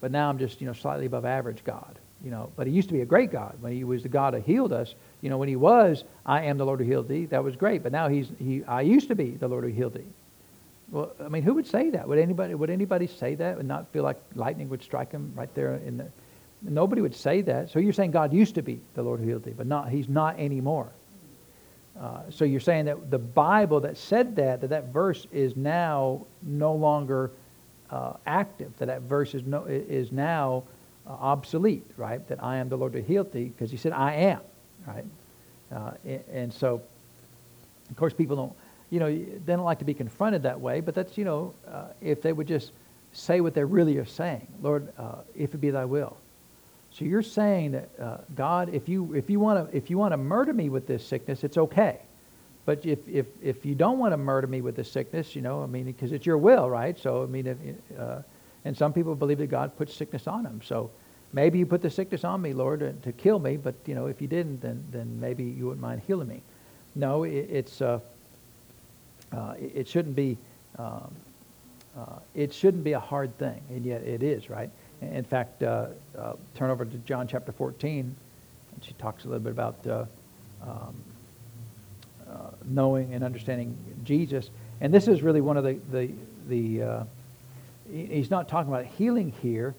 [0.00, 2.88] but now I'm just, you know, slightly above average God, you know, but he used
[2.88, 5.38] to be a great God when he was the God who healed us you know,
[5.38, 7.82] when he was, I am the Lord who healed thee, that was great.
[7.82, 10.04] But now he's, he, I used to be the Lord who healed thee.
[10.90, 12.06] Well, I mean, who would say that?
[12.06, 15.52] Would anybody, would anybody say that and not feel like lightning would strike him right
[15.54, 16.06] there in the,
[16.62, 17.70] nobody would say that.
[17.70, 20.08] So you're saying God used to be the Lord who healed thee, but not, he's
[20.08, 20.90] not anymore.
[22.00, 26.26] Uh, so you're saying that the Bible that said that, that that verse is now
[26.42, 27.30] no longer
[27.90, 30.62] uh, active, that that verse is, no, is now
[31.06, 32.26] uh, obsolete, right?
[32.28, 34.40] That I am the Lord who healed thee, because he said, I am
[34.86, 35.04] right?
[35.74, 35.92] Uh,
[36.32, 36.80] and so,
[37.90, 38.52] of course, people don't,
[38.90, 41.86] you know, they don't like to be confronted that way, but that's, you know, uh,
[42.00, 42.72] if they would just
[43.12, 46.16] say what they really are saying, Lord, uh, if it be thy will.
[46.92, 50.12] So you're saying that, uh, God, if you, if you want to, if you want
[50.12, 51.98] to murder me with this sickness, it's okay.
[52.64, 55.62] But if, if, if you don't want to murder me with this sickness, you know,
[55.62, 56.98] I mean, because it's your will, right?
[56.98, 57.58] So, I mean, if,
[57.98, 58.22] uh,
[58.64, 60.60] and some people believe that God puts sickness on them.
[60.64, 60.90] So,
[61.32, 64.20] Maybe you put the sickness on me, Lord, to, kill me, but you know, if
[64.22, 66.40] you didn't, then then maybe you wouldn't mind healing me.
[66.94, 68.00] No, it, it's uh,
[69.32, 70.38] uh, it, shouldn't be
[70.78, 71.12] um,
[71.96, 74.70] uh, it shouldn't be a hard thing, and yet it is, right?
[75.02, 79.42] In fact, uh, uh, turn over to John chapter 14, and she talks a little
[79.42, 80.04] bit about uh,
[80.62, 80.94] um,
[82.64, 84.50] knowing and understanding Jesus.
[84.80, 86.10] And this is really one of the the
[86.48, 87.06] the
[87.92, 89.74] he's not talking about healing here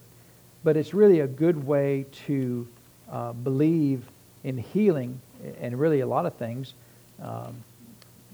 [0.67, 2.67] but it's really a good way to
[3.09, 4.03] uh, believe
[4.43, 5.17] in healing
[5.61, 6.73] and really a lot of things.
[7.23, 7.55] Um,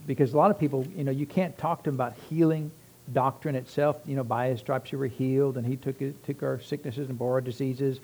[0.08, 2.72] because a lot of people, you know, you can't talk to them about healing
[3.14, 3.98] doctrine itself.
[4.08, 7.08] You know, by his stripes you were healed, and he took, it, took our sicknesses
[7.08, 8.00] and bore our diseases.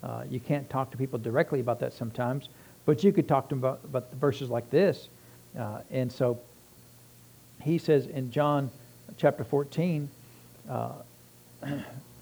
[0.00, 2.50] Uh, you can't talk to people directly about that sometimes,
[2.86, 5.08] but you could talk to them about, about the verses like this.
[5.58, 6.38] Uh, and so
[7.60, 8.70] he says in John
[9.16, 10.08] chapter 14,
[10.70, 10.92] uh,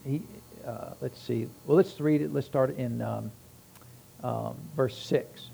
[0.06, 0.22] he,
[0.70, 1.48] uh, let's see.
[1.66, 2.32] Well, let's read it.
[2.32, 3.32] Let's start in um,
[4.22, 5.48] um, verse 6.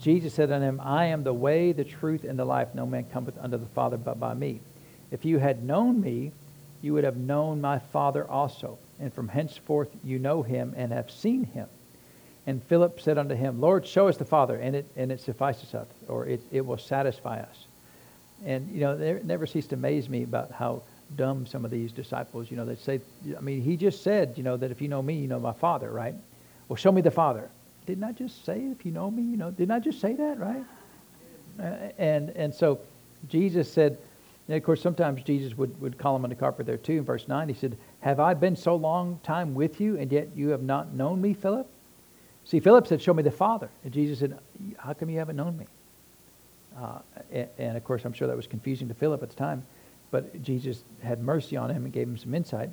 [0.00, 2.68] Jesus said unto him, I am the way, the truth, and the life.
[2.74, 4.60] No man cometh unto the Father but by me.
[5.10, 6.32] If you had known me,
[6.80, 8.78] you would have known my Father also.
[9.00, 11.68] And from henceforth you know him and have seen him.
[12.46, 15.74] And Philip said unto him, Lord, show us the Father, and it, and it suffices
[15.74, 17.66] us, or it, it will satisfy us.
[18.44, 20.82] And, you know, it never ceased to amaze me about how
[21.16, 23.00] dumb some of these disciples, you know, they say,
[23.36, 25.52] I mean, he just said, you know, that if you know me, you know my
[25.52, 26.14] Father, right?
[26.68, 27.48] Well, show me the Father.
[27.86, 30.38] Didn't I just say, if you know me, you know, didn't I just say that,
[30.38, 30.64] right?
[31.58, 31.62] Uh,
[31.98, 32.78] and, and so
[33.28, 33.98] Jesus said,
[34.50, 36.98] and of course, sometimes Jesus would, would call him on the carpet there too.
[36.98, 40.28] In verse 9, he said, Have I been so long time with you, and yet
[40.34, 41.68] you have not known me, Philip?
[42.44, 43.68] See, Philip said, Show me the Father.
[43.84, 44.36] And Jesus said,
[44.76, 45.66] How come you haven't known me?
[46.76, 46.98] Uh,
[47.30, 49.64] and, and, of course, I'm sure that was confusing to Philip at the time.
[50.10, 52.70] But Jesus had mercy on him and gave him some insight.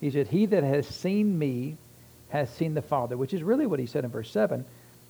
[0.00, 1.76] He said, He that has seen me
[2.30, 4.64] has seen the Father, which is really what he said in verse 7.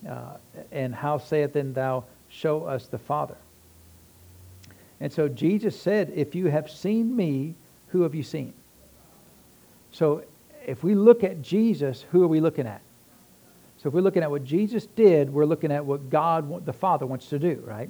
[0.08, 0.36] Uh,
[0.72, 3.36] and how saith then thou, Show us the Father?
[5.00, 7.54] And so Jesus said, If you have seen me,
[7.88, 8.52] who have you seen?
[9.92, 10.22] So
[10.66, 12.80] if we look at Jesus, who are we looking at?
[13.78, 17.06] So if we're looking at what Jesus did, we're looking at what God, the Father,
[17.06, 17.88] wants to do, right?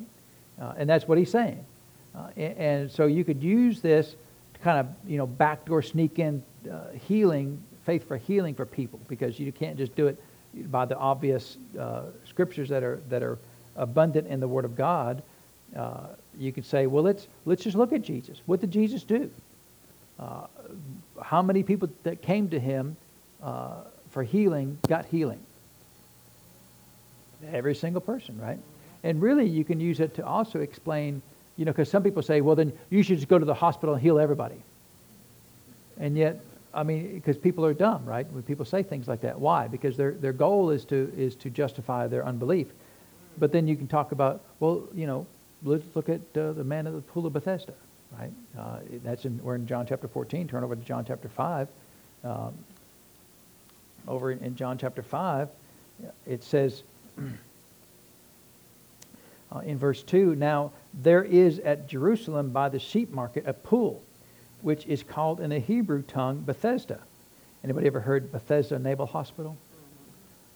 [0.60, 1.64] Uh, and that's what he's saying.
[2.20, 4.14] Uh, and, so you could use this
[4.54, 9.00] to kind of, you know, backdoor sneak in uh, healing, faith for healing for people,
[9.08, 10.18] because you can't just do it
[10.70, 13.38] by the obvious uh, scriptures that are that are
[13.76, 15.22] abundant in the Word of God.
[15.76, 18.40] Uh, you could say, well, let's let's just look at Jesus.
[18.46, 19.30] What did Jesus do?
[20.18, 20.46] Uh,
[21.22, 22.96] how many people that came to him
[24.10, 25.40] for healing got healing?
[27.52, 28.58] Every single person, right?
[29.02, 31.22] And really, you can use it to also explain,
[31.60, 33.94] you know, because some people say, well, then you should just go to the hospital
[33.94, 34.56] and heal everybody.
[35.98, 36.40] And yet,
[36.72, 38.26] I mean, because people are dumb, right?
[38.32, 39.68] When people say things like that, why?
[39.68, 42.68] Because their their goal is to is to justify their unbelief.
[43.36, 45.26] But then you can talk about, well, you know,
[45.62, 47.74] let's look at uh, the man at the pool of Bethesda,
[48.18, 48.32] right?
[48.58, 50.48] Uh, that's in we're in John chapter 14.
[50.48, 51.68] Turn over to John chapter 5.
[52.24, 52.54] Um,
[54.08, 55.50] over in, in John chapter 5,
[56.26, 56.84] it says
[59.52, 64.02] uh, in verse 2 Now there is at Jerusalem by the sheep market a pool,
[64.62, 67.00] which is called in the Hebrew tongue Bethesda.
[67.62, 69.56] Anybody ever heard Bethesda Naval Hospital?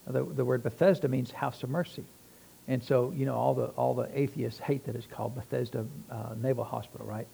[0.06, 2.04] The, the word Bethesda means house of mercy.
[2.66, 6.34] And so, you know, all the, all the atheists hate that it's called Bethesda uh,
[6.40, 7.26] Naval Hospital, right?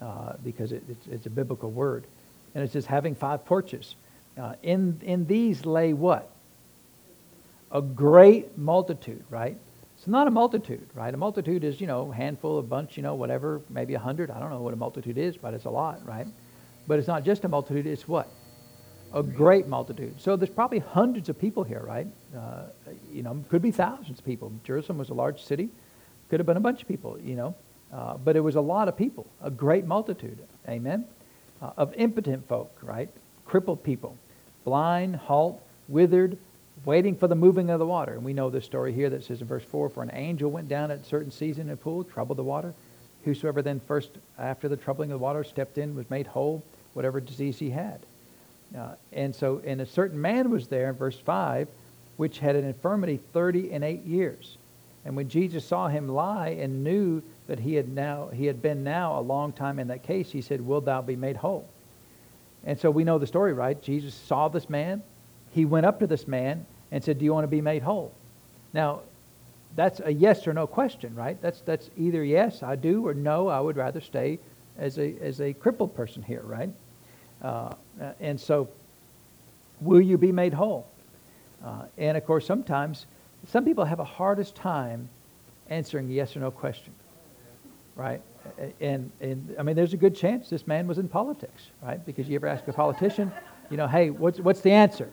[0.00, 2.04] Uh, because it, it's, it's, a biblical word.
[2.54, 3.96] And it says having five porches.
[4.38, 6.30] Uh, in, in these lay what?
[7.70, 9.56] a great multitude, right?
[10.06, 11.12] It's not a multitude, right?
[11.12, 14.30] A multitude is, you know, handful, a bunch, you know, whatever, maybe a hundred.
[14.30, 16.28] I don't know what a multitude is, but it's a lot, right?
[16.86, 18.28] But it's not just a multitude, it's what?
[19.14, 20.20] A great multitude.
[20.20, 22.06] So there's probably hundreds of people here, right?
[22.38, 22.66] Uh,
[23.12, 24.52] you know, could be thousands of people.
[24.62, 25.70] Jerusalem was a large city.
[26.30, 27.56] Could have been a bunch of people, you know.
[27.92, 30.38] Uh, but it was a lot of people, a great multitude.
[30.68, 31.04] Amen?
[31.60, 33.08] Uh, of impotent folk, right?
[33.44, 34.16] Crippled people,
[34.62, 36.38] blind, halt, withered,
[36.84, 38.14] waiting for the moving of the water.
[38.14, 40.68] And we know this story here that says in verse 4 For an angel went
[40.68, 42.74] down at a certain season in a pool, troubled the water.
[43.24, 46.62] Whosoever then first, after the troubling of the water, stepped in, was made whole,
[46.94, 48.00] whatever disease he had.
[48.76, 51.68] Uh, and so, and a certain man was there in verse 5,
[52.16, 54.56] which had an infirmity 30 and 8 years.
[55.04, 58.82] And when Jesus saw him lie and knew that he had now he had been
[58.82, 61.68] now a long time in that case, he said, Will thou be made whole?
[62.64, 63.80] And so we know the story, right?
[63.80, 65.02] Jesus saw this man,
[65.52, 68.12] he went up to this man and said, Do you want to be made whole?
[68.72, 69.00] Now,
[69.74, 71.40] that's a yes or no question, right?
[71.42, 74.38] That's, that's either yes, I do, or no, I would rather stay
[74.78, 76.70] as a, as a crippled person here, right?
[77.42, 77.74] Uh,
[78.20, 78.68] and so,
[79.80, 80.86] will you be made whole?
[81.64, 83.06] Uh, and of course, sometimes
[83.48, 85.08] some people have a hardest time
[85.68, 86.92] answering a yes or no question,
[87.94, 88.20] right?
[88.80, 92.04] And, and I mean, there's a good chance this man was in politics, right?
[92.04, 93.32] Because you ever ask a politician,
[93.70, 95.10] you know, hey, what's, what's the answer?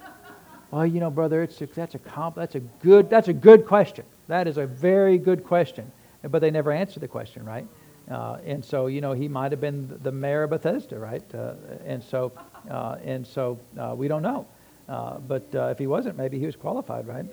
[0.73, 4.05] Well, you know, brother, it's that's a comp, that's a good that's a good question.
[4.27, 5.91] That is a very good question.
[6.23, 7.67] But they never answer the question, right?
[8.09, 11.23] Uh, and so, you know, he might have been the mayor of Bethesda, right?
[11.31, 11.53] Uh,
[11.85, 12.31] and so,
[12.71, 14.47] uh, and so uh, we don't know.
[14.89, 17.25] Uh, but uh, if he wasn't, maybe he was qualified, right,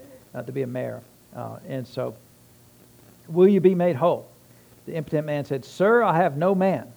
[0.45, 1.01] to be a mayor.
[1.67, 2.15] and so,
[3.27, 4.29] will you be made whole?
[4.85, 6.93] The impotent man said, Sir, I have no man.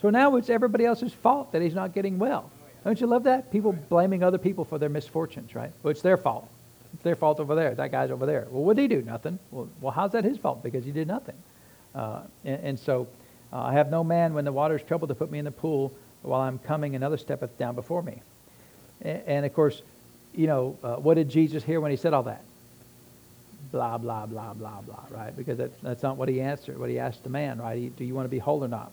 [0.00, 2.50] So now it's everybody else's fault that he's not getting well.
[2.84, 3.50] Don't you love that?
[3.50, 5.70] People blaming other people for their misfortunes, right?
[5.82, 6.48] Well, it's their fault.
[6.94, 7.74] It's their fault over there.
[7.74, 8.46] That guy's over there.
[8.50, 9.02] Well, what did he do?
[9.02, 9.38] Nothing.
[9.50, 10.62] Well, well how's that his fault?
[10.62, 11.36] Because he did nothing.
[11.94, 13.06] Uh, and, and, so
[13.52, 15.50] uh, I have no man when the water is troubled to put me in the
[15.50, 18.22] pool while I'm coming, another steppeth down before me.
[19.02, 19.82] And, and of course,
[20.34, 22.42] you know, uh, what did Jesus hear when he said all that?
[23.72, 25.36] blah, blah, blah, blah, blah, right?
[25.36, 27.78] Because that, that's not what he answered, what he asked the man, right?
[27.78, 28.92] He, do you want to be whole or not?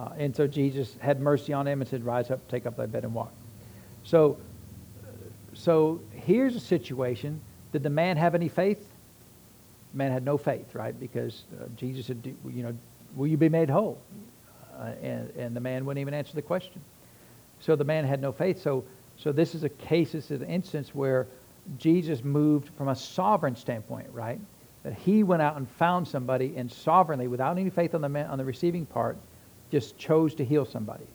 [0.00, 2.86] Uh, and so Jesus had mercy on him and said, rise up, take up thy
[2.86, 3.32] bed and walk.
[4.04, 4.38] So,
[5.52, 7.38] so here's a situation.
[7.72, 8.88] Did the man have any faith?
[9.92, 10.98] The man had no faith, right?
[10.98, 12.74] Because uh, Jesus said, you know,
[13.14, 14.00] will you be made whole?
[14.78, 16.80] Uh, and, and the man wouldn't even answer the question.
[17.58, 18.62] So the man had no faith.
[18.62, 18.84] So,
[19.18, 21.26] so this is a case, this is an instance where
[21.76, 24.40] Jesus moved from a sovereign standpoint, right?
[24.82, 28.30] That he went out and found somebody and sovereignly, without any faith on the, man,
[28.30, 29.18] on the receiving part,
[29.70, 31.06] just chose to heal somebody.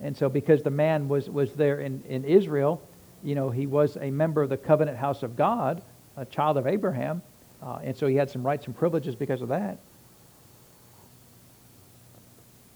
[0.00, 2.80] And so because the man was, was there in, in Israel,
[3.22, 5.82] you know, he was a member of the covenant house of God,
[6.16, 7.22] a child of Abraham,
[7.62, 9.78] uh, and so he had some rights and privileges because of that.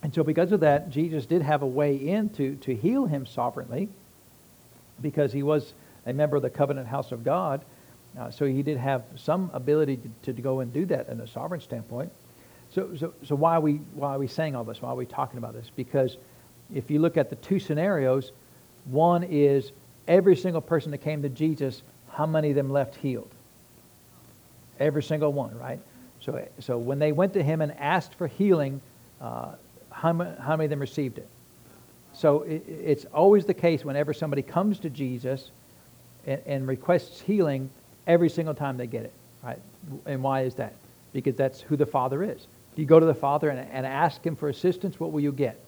[0.03, 3.25] And so because of that, Jesus did have a way in to, to heal him
[3.25, 3.89] sovereignly
[5.01, 5.75] because he was
[6.07, 7.65] a member of the covenant house of God.
[8.19, 11.27] Uh, so he did have some ability to, to, go and do that in a
[11.27, 12.11] sovereign standpoint.
[12.75, 14.81] So, so, so why, are we, why are we saying all this?
[14.81, 15.71] Why are we talking about this?
[15.77, 16.17] Because
[16.75, 18.33] if you look at the two scenarios,
[18.87, 19.73] one is
[20.09, 23.31] every single person that came to Jesus, how many of them left healed?
[24.81, 25.81] Every single one, right?
[26.21, 28.81] So, so when they went to him and asked for healing,
[29.21, 29.53] uh,
[29.91, 31.29] how, how many of them received it?
[32.15, 35.51] So it, it's always the case whenever somebody comes to Jesus
[36.27, 37.71] and, and requests healing,
[38.07, 39.59] every single time they get it, right?
[40.07, 40.75] And why is that?
[41.13, 42.47] Because that's who the Father is.
[42.75, 45.59] You go to the Father and, and ask Him for assistance, what will you get?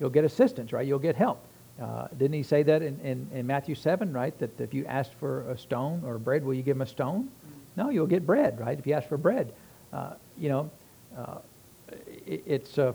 [0.00, 0.86] You'll get assistance, right?
[0.86, 1.44] You'll get help.
[1.80, 4.36] Uh, didn't He say that in, in, in, Matthew 7, right?
[4.38, 7.30] That if you ask for a stone or bread, will you give Him a stone?
[7.76, 8.78] No, you'll get bread, right?
[8.78, 9.52] If you ask for bread.
[9.92, 10.70] Uh, you know,
[11.16, 11.38] uh,
[12.26, 12.92] it, it's, uh,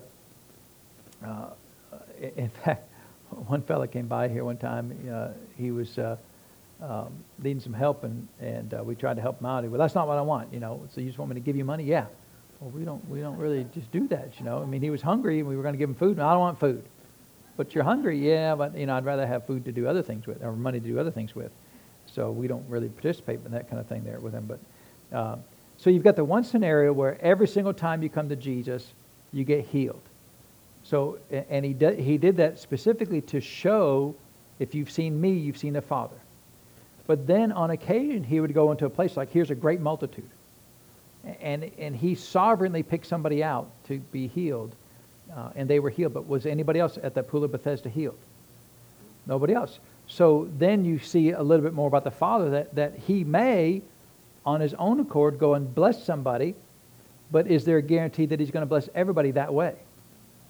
[1.25, 1.49] uh,
[2.35, 2.89] in fact,
[3.29, 4.95] one fella came by here one time.
[5.11, 9.63] Uh, he was um, needing some help, and, and we tried to help him out.
[9.63, 10.81] He, well, that's not what I want, you know.
[10.93, 11.83] So you just want me to give you money?
[11.83, 12.05] Yeah.
[12.59, 14.61] Well, we don't we don't really just do that, you know.
[14.61, 16.17] I mean, he was hungry, and we were going to give him food.
[16.17, 16.83] And I don't want food.
[17.55, 18.55] But you're hungry, yeah.
[18.55, 20.87] But you know, I'd rather have food to do other things with, or money to
[20.87, 21.51] do other things with.
[22.07, 24.47] So we don't really participate in that kind of thing there with him.
[24.47, 25.35] But uh,
[25.77, 28.93] so you've got the one scenario where every single time you come to Jesus,
[29.31, 30.01] you get healed.
[30.83, 34.15] So and he did, he did that specifically to show,
[34.57, 36.15] if you've seen me, you've seen the Father.
[37.05, 40.29] But then on occasion, he would go into a place like, here's a great multitude.
[41.41, 44.75] And, and he sovereignly picked somebody out to be healed,
[45.35, 46.13] uh, and they were healed.
[46.13, 48.17] But was anybody else at that pool of Bethesda healed?
[49.25, 49.79] Nobody else.
[50.07, 53.81] So then you see a little bit more about the Father that, that he may,
[54.45, 56.55] on his own accord, go and bless somebody,
[57.29, 59.75] but is there a guarantee that he's going to bless everybody that way?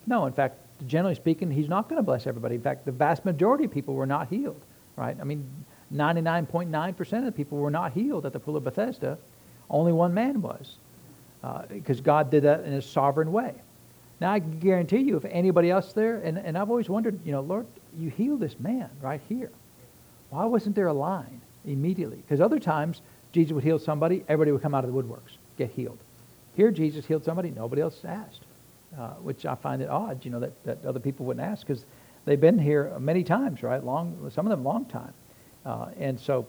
[0.05, 2.55] No, in fact, generally speaking, he's not going to bless everybody.
[2.55, 4.61] In fact, the vast majority of people were not healed,
[4.95, 5.17] right?
[5.19, 5.43] I mean,
[5.93, 9.17] 99.9% of the people were not healed at the pool of Bethesda.
[9.69, 10.75] Only one man was,
[11.43, 13.53] uh, because God did that in a sovereign way.
[14.19, 17.31] Now, I can guarantee you, if anybody else there, and, and I've always wondered, you
[17.31, 19.51] know, Lord, you healed this man right here.
[20.29, 22.17] Why wasn't there a line immediately?
[22.17, 23.01] Because other times,
[23.31, 25.99] Jesus would heal somebody, everybody would come out of the woodworks, get healed.
[26.55, 28.41] Here, Jesus healed somebody, nobody else asked,
[28.97, 31.85] uh, which I find it odd, you know, that, that other people wouldn't ask because
[32.25, 33.83] they've been here many times, right?
[33.83, 35.13] Long, some of them long time.
[35.63, 36.47] Uh, and so,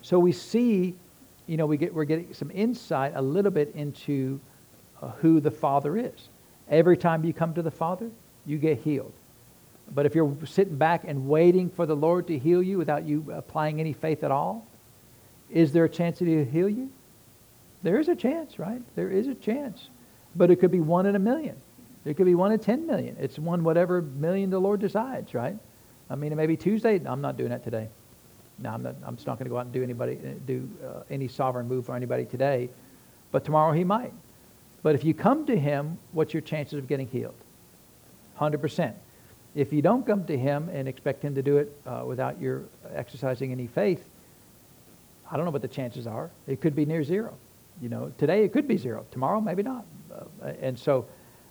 [0.00, 0.96] so we see,
[1.52, 4.40] you know, we get, we're getting some insight a little bit into
[5.02, 6.30] uh, who the Father is.
[6.70, 8.08] Every time you come to the Father,
[8.46, 9.12] you get healed.
[9.94, 13.30] But if you're sitting back and waiting for the Lord to heal you without you
[13.34, 14.66] applying any faith at all,
[15.50, 16.90] is there a chance that He'll heal you?
[17.82, 18.80] There is a chance, right?
[18.96, 19.90] There is a chance.
[20.34, 21.56] But it could be one in a million.
[22.06, 23.14] It could be one in ten million.
[23.20, 25.58] It's one whatever million the Lord decides, right?
[26.08, 26.98] I mean, it may be Tuesday.
[27.04, 27.90] I'm not doing that today.
[28.62, 28.96] No, I'm not.
[29.04, 31.86] I'm just not going to go out and do anybody do uh, any sovereign move
[31.86, 32.70] for anybody today.
[33.30, 34.12] But tomorrow he might.
[34.82, 37.34] But if you come to him, what's your chances of getting healed?
[38.36, 38.96] Hundred percent.
[39.54, 42.62] If you don't come to him and expect him to do it uh, without your
[42.94, 44.02] exercising any faith,
[45.30, 46.30] I don't know what the chances are.
[46.46, 47.34] It could be near zero.
[47.80, 49.04] You know, today it could be zero.
[49.10, 49.84] Tomorrow maybe not.
[50.12, 51.06] Uh, and so,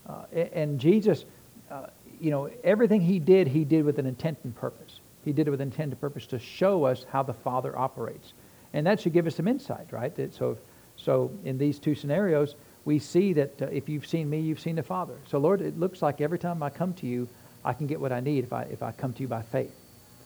[0.07, 1.25] uh, and Jesus
[1.71, 1.87] uh,
[2.19, 4.90] you know, everything he did, he did with an intent and purpose.
[5.23, 8.33] He did it with intent and purpose to show us how the Father operates.
[8.73, 10.15] And that should give us some insight, right?
[10.15, 10.57] That, so,
[10.95, 12.55] so in these two scenarios,
[12.85, 15.15] we see that uh, if you've seen me, you've seen the Father.
[15.27, 17.27] So, Lord, it looks like every time I come to you,
[17.63, 19.73] I can get what I need if I, if I come to you by faith.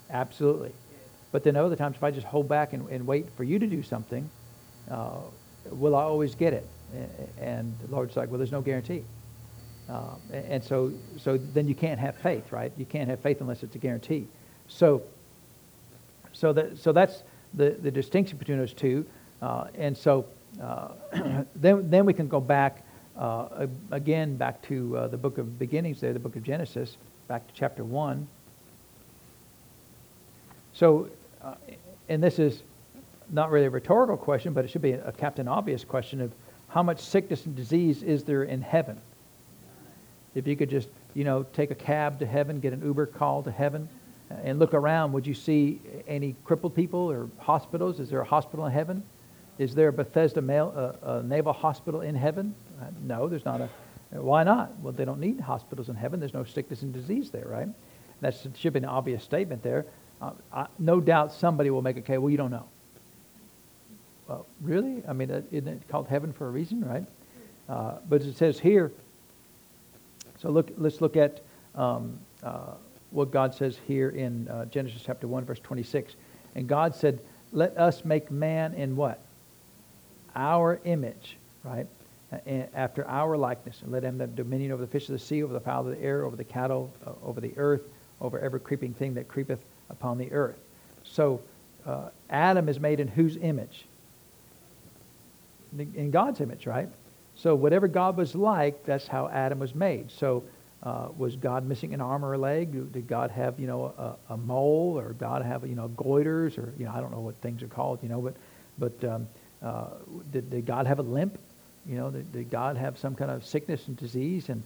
[0.10, 0.72] Absolutely.
[1.32, 3.68] But then other times, if I just hold back and, and wait for you to
[3.68, 4.30] do something,
[4.90, 5.18] uh,
[5.72, 6.66] will I always get it?
[7.42, 9.04] And the Lord's like, well, there's no guarantee.
[9.90, 12.72] Uh, and so, so then you can't have faith, right?
[12.78, 14.28] You can't have faith unless it's a guarantee.
[14.68, 15.04] So,
[16.34, 19.06] so, that, so that's the, the distinction between those two.
[19.42, 20.26] Uh, and so
[20.62, 20.90] uh,
[21.56, 22.84] then, then we can go back
[23.18, 26.98] uh, again back to uh, the book of beginnings there, the book of Genesis,
[27.28, 28.28] back to chapter 1.
[30.74, 31.10] So,
[32.10, 32.62] and this is
[33.32, 36.32] not really a rhetorical question, but it should be a Captain Obvious question of
[36.68, 39.00] how much sickness and disease is there in heaven?
[40.34, 43.44] If you could just, you know, take a cab to heaven, get an Uber call
[43.44, 43.88] to heaven,
[44.30, 48.00] and look around, would you see any crippled people or hospitals?
[48.00, 49.04] Is there a hospital in heaven?
[49.58, 52.54] Is there a Bethesda male, uh, a naval hospital in heaven?
[52.82, 53.70] Uh, no, there's not a.
[54.12, 54.78] Why not?
[54.80, 56.20] Well, they don't need hospitals in heaven.
[56.20, 57.68] There's no sickness and disease there, right?
[58.22, 59.86] That should be an obvious statement there.
[60.22, 62.18] Uh, I, no doubt somebody will make a case.
[62.18, 62.66] Well, you don't know.
[64.28, 65.04] Well, really?
[65.08, 67.06] I mean, uh, isn't it called heaven for a reason, right?
[67.70, 68.92] Uh, but it says here.
[70.40, 70.72] So look.
[70.78, 71.42] Let's look at
[71.76, 72.74] um, uh,
[73.12, 76.16] what God says here in Genesis chapter one, verse twenty-six.
[76.56, 77.20] And God said,
[77.52, 79.20] "Let us make man in what?
[80.36, 81.88] Our image, right?
[82.74, 85.54] after our likeness, and let him have dominion over the fish of the sea, over
[85.54, 87.84] the fowl of the air, over the cattle, uh, over the earth,
[88.22, 90.58] over every creeping thing that creepeth upon the earth.
[91.04, 91.42] So
[91.86, 93.86] uh, Adam is made in whose image?
[95.78, 96.90] In God's image, right?
[97.36, 100.10] So whatever God was like, that's how Adam was made.
[100.10, 100.44] So
[100.86, 102.94] uh, was God missing an arm or a leg?
[102.94, 103.86] Did God have, you know,
[104.30, 107.22] a, a, mole, or God have, you know, goiters, or you know, I don't know
[107.22, 108.36] what things are called, you know, but
[108.78, 109.28] but um,
[109.64, 109.88] uh,
[110.32, 111.40] did, did God have a limp?
[111.88, 114.62] You know, did, did God have some kind of sickness and disease and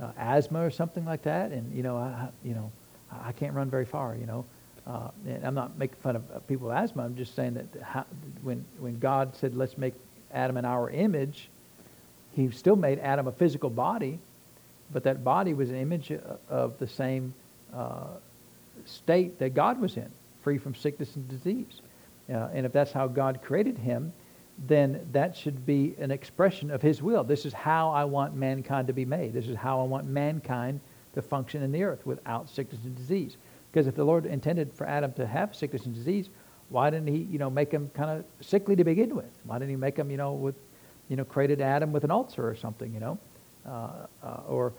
[0.00, 1.50] uh, asthma or something like that?
[1.52, 2.72] And you know, I, you know,
[3.12, 4.16] I can't run very far.
[4.18, 4.44] You know,
[4.86, 7.04] uh, and I'm not making fun of people with asthma.
[7.04, 8.06] I'm just saying that how,
[8.42, 9.92] when when God said, "Let's make
[10.32, 11.50] Adam in our image,"
[12.38, 14.20] He still made Adam a physical body,
[14.92, 16.12] but that body was an image
[16.48, 17.34] of the same
[17.74, 18.06] uh,
[18.84, 20.10] state that God was in,
[20.42, 21.80] free from sickness and disease.
[22.30, 24.12] Uh, and if that's how God created him,
[24.66, 27.22] then that should be an expression of his will.
[27.22, 29.32] This is how I want mankind to be made.
[29.32, 30.80] This is how I want mankind
[31.14, 33.36] to function in the earth without sickness and disease.
[33.70, 36.28] Because if the Lord intended for Adam to have sickness and disease,
[36.70, 39.30] why didn't he, you know, make him kind of sickly to begin with?
[39.44, 40.56] Why didn't he make him, you know, with,
[41.08, 43.18] you know, created Adam with an ulcer or something, you know,
[44.46, 44.72] or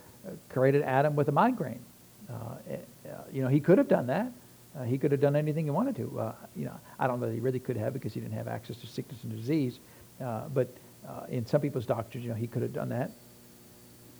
[0.49, 1.81] created Adam with a migraine?
[2.29, 4.31] Uh, uh, you know, he could have done that.
[4.77, 6.19] Uh, he could have done anything he wanted to.
[6.19, 8.47] Uh, you know, I don't know that he really could have because he didn't have
[8.47, 9.79] access to sickness and disease.
[10.23, 10.69] Uh, but
[11.07, 13.11] uh, in some people's doctrines, you know, he could have done that.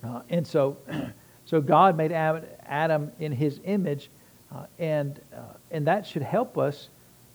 [0.02, 0.76] Uh, and so,
[1.44, 4.10] so God made Adam in His image,
[4.52, 5.20] uh, and
[5.70, 6.88] and that should help us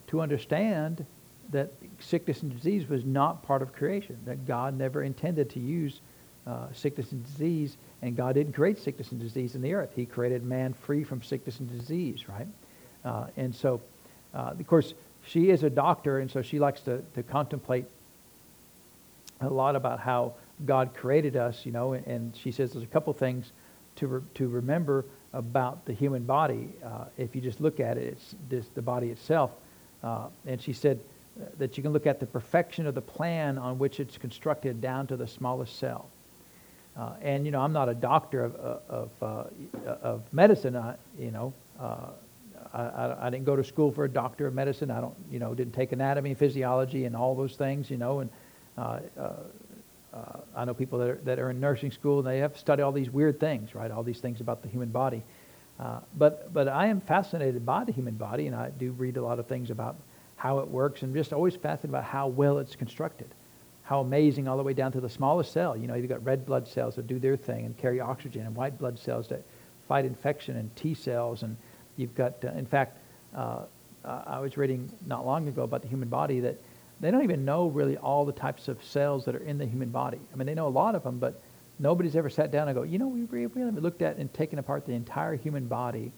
[0.08, 1.06] to understand
[1.52, 4.18] that sickness and disease was not part of creation.
[4.26, 6.02] That God never intended to use
[6.74, 9.90] sickness and disease, and God didn't create sickness and disease in the earth.
[9.96, 12.48] He created man free from sickness and disease, right?
[13.04, 13.82] Uh, and so,
[14.34, 14.94] uh, of course,
[15.26, 17.86] she is a doctor, and so she likes to, to contemplate
[19.42, 20.34] a lot about how
[20.66, 23.52] God created us, you know, and she says there's a couple things
[23.98, 26.70] to, re- to remember about the human body.
[26.84, 29.52] Uh, if you just look at it, it's this, the body itself.
[30.04, 31.00] Uh, and she said
[31.58, 35.08] that you can look at the perfection of the plan on which it's constructed down
[35.08, 36.08] to the smallest cell.
[36.98, 39.44] Uh, and, you know, I'm not a doctor of, of, uh,
[40.02, 41.54] of medicine, I, you know,
[42.76, 44.92] I, I, I, didn't go to school for a doctor of medicine.
[44.92, 48.20] I don't, you know, didn't take anatomy, physiology, and all those things, you know.
[48.20, 48.30] And
[48.78, 49.34] uh, uh,
[50.14, 52.60] uh, I know people that are, that are in nursing school and they have to
[52.60, 53.92] study all these weird things, right?
[53.92, 55.24] All these things about the human body.
[55.80, 59.22] Uh, but but I am fascinated by the human body, and I do read a
[59.22, 59.98] lot of things about
[60.38, 63.28] how it works, and just always fascinated about how well it's constructed,
[63.86, 65.78] how amazing all the way down to the smallest cell.
[65.78, 68.56] You know, you've got red blood cells that do their thing and carry oxygen, and
[68.56, 69.42] white blood cells that
[69.88, 71.56] fight infection, and T cells, and
[71.98, 72.98] You've got, uh, in fact,
[73.34, 73.60] uh,
[74.04, 76.58] I was reading not long ago about the human body that
[77.00, 79.90] they don't even know really all the types of cells that are in the human
[79.90, 80.20] body.
[80.32, 81.42] I mean, they know a lot of them, but
[81.80, 84.86] nobody's ever sat down and go, you know, we really looked at and taken apart
[84.86, 86.12] the entire human body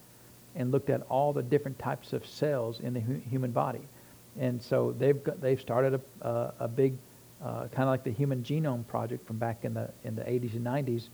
[0.56, 3.82] and looked at all the different types of cells in the hu- human body.
[4.40, 6.98] And so they've got, they've started a, uh, a big
[7.44, 10.54] uh, kind of like the Human Genome Project from back in the in the 80s
[10.54, 11.10] and 90s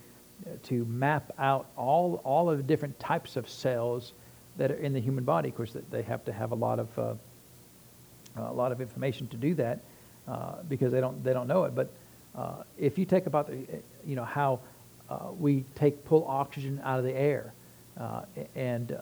[0.45, 4.13] uh, to map out all all of the different types of cells
[4.57, 5.49] that are in the human body.
[5.49, 7.13] Of course, they have to have a lot of uh,
[8.37, 9.79] a lot of information to do that
[10.27, 11.75] uh, because they don't they don't know it.
[11.75, 11.91] But
[12.35, 13.57] uh, if you take about the
[14.05, 14.59] you know how
[15.37, 17.53] we take pull oxygen out of the air,
[18.55, 18.97] and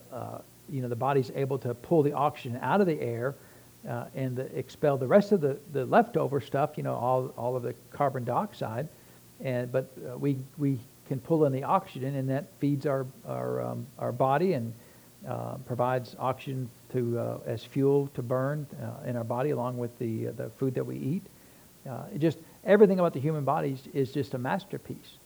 [0.69, 3.35] you know the body's able to pull the oxygen out of the air.
[3.83, 7.63] And the, expel the rest of the, the leftover stuff, you know, all, all of
[7.63, 8.87] the carbon dioxide,
[9.39, 13.87] and but we we can pull in the oxygen, and that feeds our our um,
[13.97, 14.73] our body and
[15.27, 19.97] uh, provides oxygen to, uh, as fuel to burn uh, in our body along with
[19.99, 21.23] the, the food that we eat.
[21.89, 25.17] Uh, just everything about the human body is just a masterpiece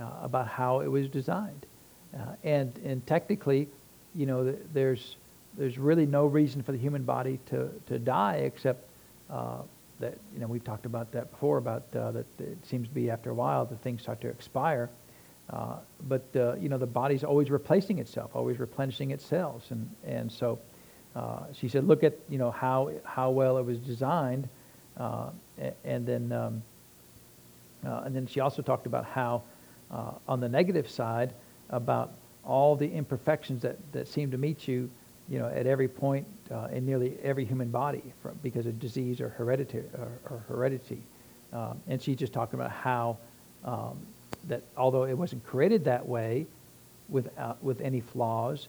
[0.00, 1.66] uh, about how it was designed.
[2.14, 3.68] Uh, and, and technically,
[4.14, 5.16] you know, there's,
[5.58, 8.84] there's really no reason for the human body to, to die except
[9.28, 9.58] uh,
[9.98, 13.10] that, you know, we've talked about that before, about uh, that it seems to be
[13.10, 14.88] after a while that things start to expire.
[15.50, 19.64] Uh, but, uh, you know, the body's always replacing itself, always replenishing its cells.
[19.70, 20.60] And, and so
[21.16, 24.48] uh, she said, look at, you know, how, how well it was designed.
[24.96, 25.30] Uh,
[25.84, 26.62] and then, um,
[27.82, 29.42] and then she also talked about how,
[30.28, 31.32] on the negative side,
[31.70, 32.12] about
[32.44, 34.90] all the imperfections that, that seem to meet you,
[35.28, 39.20] you know, at every point uh, in nearly every human body from, because of disease
[39.20, 39.78] or heredity.
[39.78, 41.02] Or, or heredity.
[41.52, 43.18] Um, and she's just talking about how
[43.64, 43.98] um,
[44.48, 46.46] that although it wasn't created that way
[47.08, 48.68] without, with any flaws,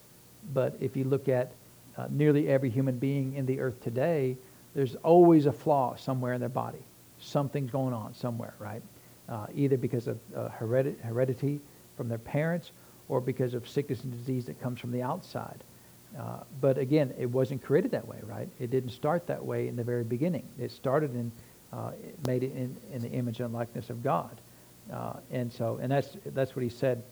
[0.54, 1.52] but if you look at
[1.98, 4.36] uh, nearly every human being in the earth today,
[4.76, 6.80] there's always a flaw somewhere in their body.
[7.20, 8.82] Something's going on somewhere, right?
[9.28, 11.60] Uh, either because of uh, heredity
[11.98, 12.72] from their parents
[13.10, 15.64] or because of sickness and disease that comes from the outside.
[16.18, 18.50] Uh, but again, it wasn't created that way, right?
[18.60, 20.48] It didn't start that way in the very beginning.
[20.60, 21.32] It started in,
[21.72, 21.92] uh,
[22.26, 24.36] made it in, in, the image and likeness of God.
[24.92, 27.04] Uh, and so, and that's, that's what he said.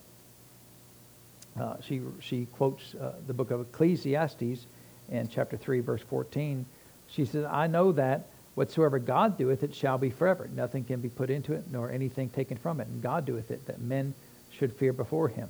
[1.59, 4.65] Uh, she, she quotes uh, the book of Ecclesiastes
[5.09, 6.65] in chapter 3, verse 14.
[7.09, 10.49] She says, I know that whatsoever God doeth, it shall be forever.
[10.53, 12.87] Nothing can be put into it, nor anything taken from it.
[12.87, 14.15] And God doeth it, that men
[14.51, 15.49] should fear before him.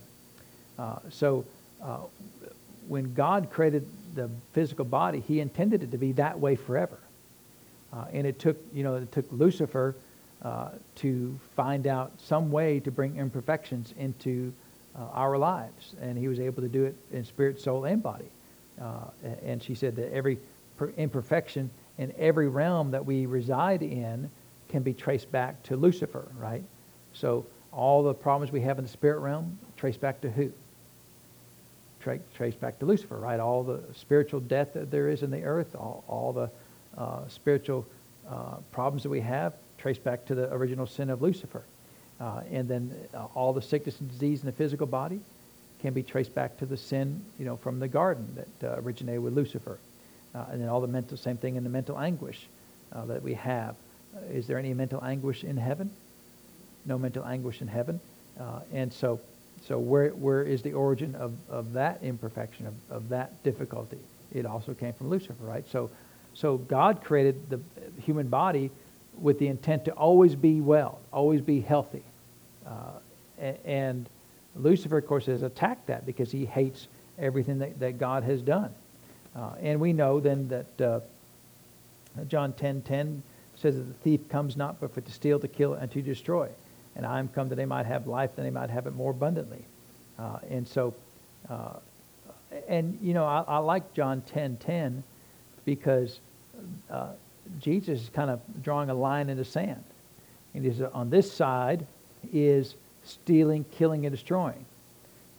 [0.77, 1.45] Uh, so
[2.87, 6.99] when God created the physical body, he intended it to be that way forever.
[7.93, 9.95] Uh, and it took, you know, it took Lucifer
[10.41, 14.53] uh, to find out some way to bring imperfections into
[14.95, 15.95] uh, our lives.
[16.01, 18.29] And he was able to do it in spirit, soul, and body.
[18.81, 19.05] Uh,
[19.43, 20.37] and she said that every
[20.97, 24.29] imperfection in every realm that we reside in
[24.69, 26.63] can be traced back to Lucifer, right?
[27.13, 30.51] So all the problems we have in the spirit realm trace back to who?
[32.07, 33.37] Tra- trace back to Lucifer, right?
[33.37, 36.49] All the spiritual death that there is in the earth, all, all the
[36.97, 37.85] uh, spiritual
[38.29, 41.65] uh, problems that we have, trace back to the original sin of Lucifer.
[42.21, 45.19] Uh, and then uh, all the sickness and disease in the physical body
[45.81, 49.21] can be traced back to the sin, you know, from the garden that uh, originated
[49.21, 49.77] with Lucifer.
[50.33, 52.47] Uh, and then all the mental, same thing in the mental anguish
[53.05, 53.75] that we have.
[54.31, 55.91] is there any mental anguish in heaven?
[56.85, 57.99] no mental anguish in heaven.
[58.71, 59.19] And so,
[59.67, 63.97] so where, where is the origin of, of that imperfection, of, of that difficulty?
[64.33, 65.67] It also came from Lucifer, right?
[65.69, 65.89] So,
[66.33, 67.59] so God created the
[68.01, 68.71] human body
[69.19, 72.03] with the intent to always be well, always be healthy.
[72.65, 74.07] Uh, and
[74.55, 76.87] Lucifer, of course, has attacked that because he hates
[77.19, 78.73] everything that, that God has done.
[79.35, 80.99] Uh, and we know then that uh,
[82.27, 83.23] John 10.10 10
[83.55, 86.49] says that the thief comes not but for to steal, to kill, and to destroy
[86.97, 89.11] and I am come that they might have life, that they might have it more
[89.11, 89.63] abundantly.
[90.17, 90.95] Uh, and so,
[91.47, 91.73] uh,
[92.67, 95.03] and you know, I, I, like John 10 10
[95.63, 96.19] because
[96.89, 97.09] uh,
[97.59, 99.83] Jesus is kind of drawing a line in the sand.
[100.55, 101.85] And he says, on this side
[102.33, 102.73] is
[103.03, 104.65] stealing, killing, and destroying.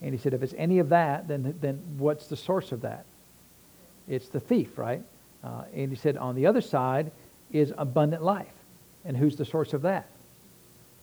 [0.00, 3.04] And he said, if it's any of that, then, then what's the source of that?
[4.06, 5.02] It's the thief, right?
[5.42, 7.10] Uh, and he said, on the other side
[7.50, 8.46] is abundant life.
[9.04, 10.08] And who's the source of that?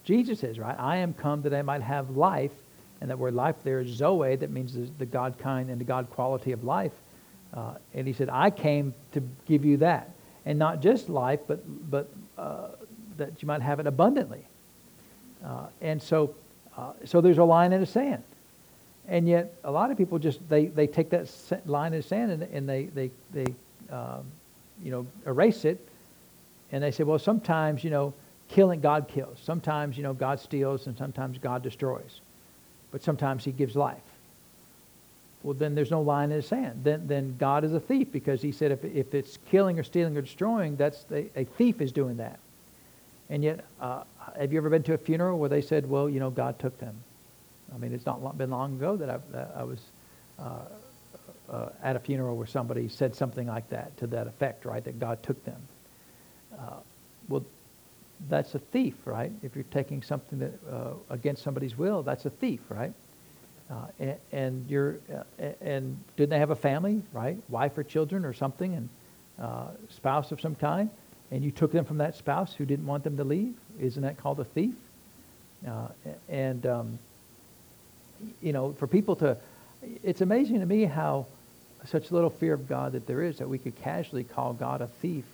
[0.05, 0.75] Jesus is, right?
[0.79, 2.51] I am come that I might have life.
[3.01, 5.85] And that word life there is Zoe, that means the, the God kind and the
[5.85, 6.93] God quality of life.
[7.53, 10.11] Uh, and he said, I came to give you that.
[10.45, 11.59] And not just life, but,
[11.91, 12.69] but uh,
[13.17, 14.45] that you might have it abundantly.
[15.43, 16.33] Uh, and so,
[16.77, 18.23] uh, so there's a line in the sand.
[19.07, 21.29] And yet, a lot of people just, they, they take that
[21.65, 23.45] line in the sand and, and they, they, they
[23.91, 24.23] um,
[24.83, 25.79] you know, erase it.
[26.71, 28.13] And they say, well, sometimes, you know,
[28.49, 29.39] killing, God kills.
[29.43, 32.21] Sometimes, you know, God steals and sometimes God destroys.
[32.91, 33.97] But sometimes he gives life.
[35.43, 36.81] Well, then there's no line in the sand.
[36.83, 40.17] Then, then God is a thief because he said if, if it's killing or stealing
[40.17, 42.39] or destroying, that's the, a thief is doing that.
[43.29, 44.03] And yet, uh,
[44.39, 46.79] have you ever been to a funeral where they said, well, you know, God took
[46.79, 46.95] them?
[47.73, 49.79] I mean, it's not been long ago that I, that I was
[50.39, 50.59] uh,
[51.51, 54.99] uh, at a funeral where somebody said something like that, to that effect, right, that
[54.99, 55.61] God took them.
[58.29, 59.31] That's a thief, right?
[59.43, 62.93] If you're taking something that, uh, against somebody's will, that's a thief, right?
[63.69, 67.37] Uh, and, and, you're, uh, and didn't they have a family, right?
[67.49, 68.89] Wife or children or something, and
[69.39, 70.89] uh, spouse of some kind,
[71.31, 73.53] and you took them from that spouse who didn't want them to leave?
[73.79, 74.75] Isn't that called a thief?
[75.67, 75.87] Uh,
[76.29, 76.99] and um,
[78.41, 79.37] you know, for people to,
[80.03, 81.25] it's amazing to me how
[81.85, 84.87] such little fear of God that there is that we could casually call God a
[84.87, 85.25] thief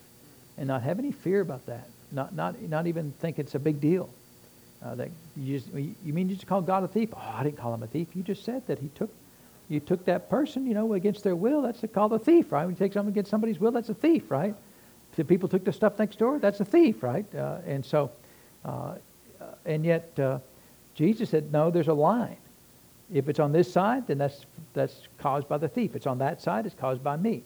[0.58, 1.88] and not have any fear about that.
[2.12, 4.10] Not, not, not even think it's a big deal.
[4.84, 7.10] Uh, that you, just, you mean you just call God a thief?
[7.14, 8.08] Oh, I didn't call him a thief.
[8.16, 9.14] You just said that he took,
[9.70, 11.62] you took that person, you know, against their will.
[11.62, 12.66] That's called a thief, right?
[12.66, 14.56] When you take something against somebody's will, that's a thief, right?
[15.12, 17.26] If the people took the stuff next door, that's a thief, right?
[17.36, 18.12] Uh, and so,
[18.66, 18.96] uh,
[19.66, 20.40] and yet uh,
[20.96, 22.38] Jesus said, no, there's a line.
[23.14, 25.96] If it's on this side, then that's that's caused by the thief.
[25.96, 27.44] It's on that side, it's caused by me.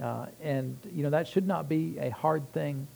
[0.00, 2.86] Uh, and you know that should not be a hard thing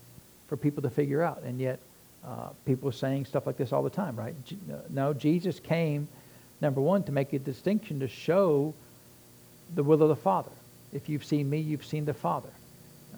[0.55, 1.43] for people to figure out.
[1.43, 1.81] And yet,
[2.25, 4.35] uh, people are saying stuff like this all the time, right?
[4.71, 6.07] Uh, no, Jesus came,
[6.61, 8.73] number one, to make a distinction to show
[9.75, 10.53] the will of the Father.
[10.93, 12.51] If you've seen me, you've seen the Father.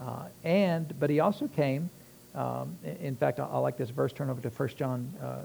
[0.00, 1.90] Uh, and but he also came.
[2.34, 4.14] Um, in fact, I, I, like this verse.
[4.14, 5.42] Turn over to 1 John uh,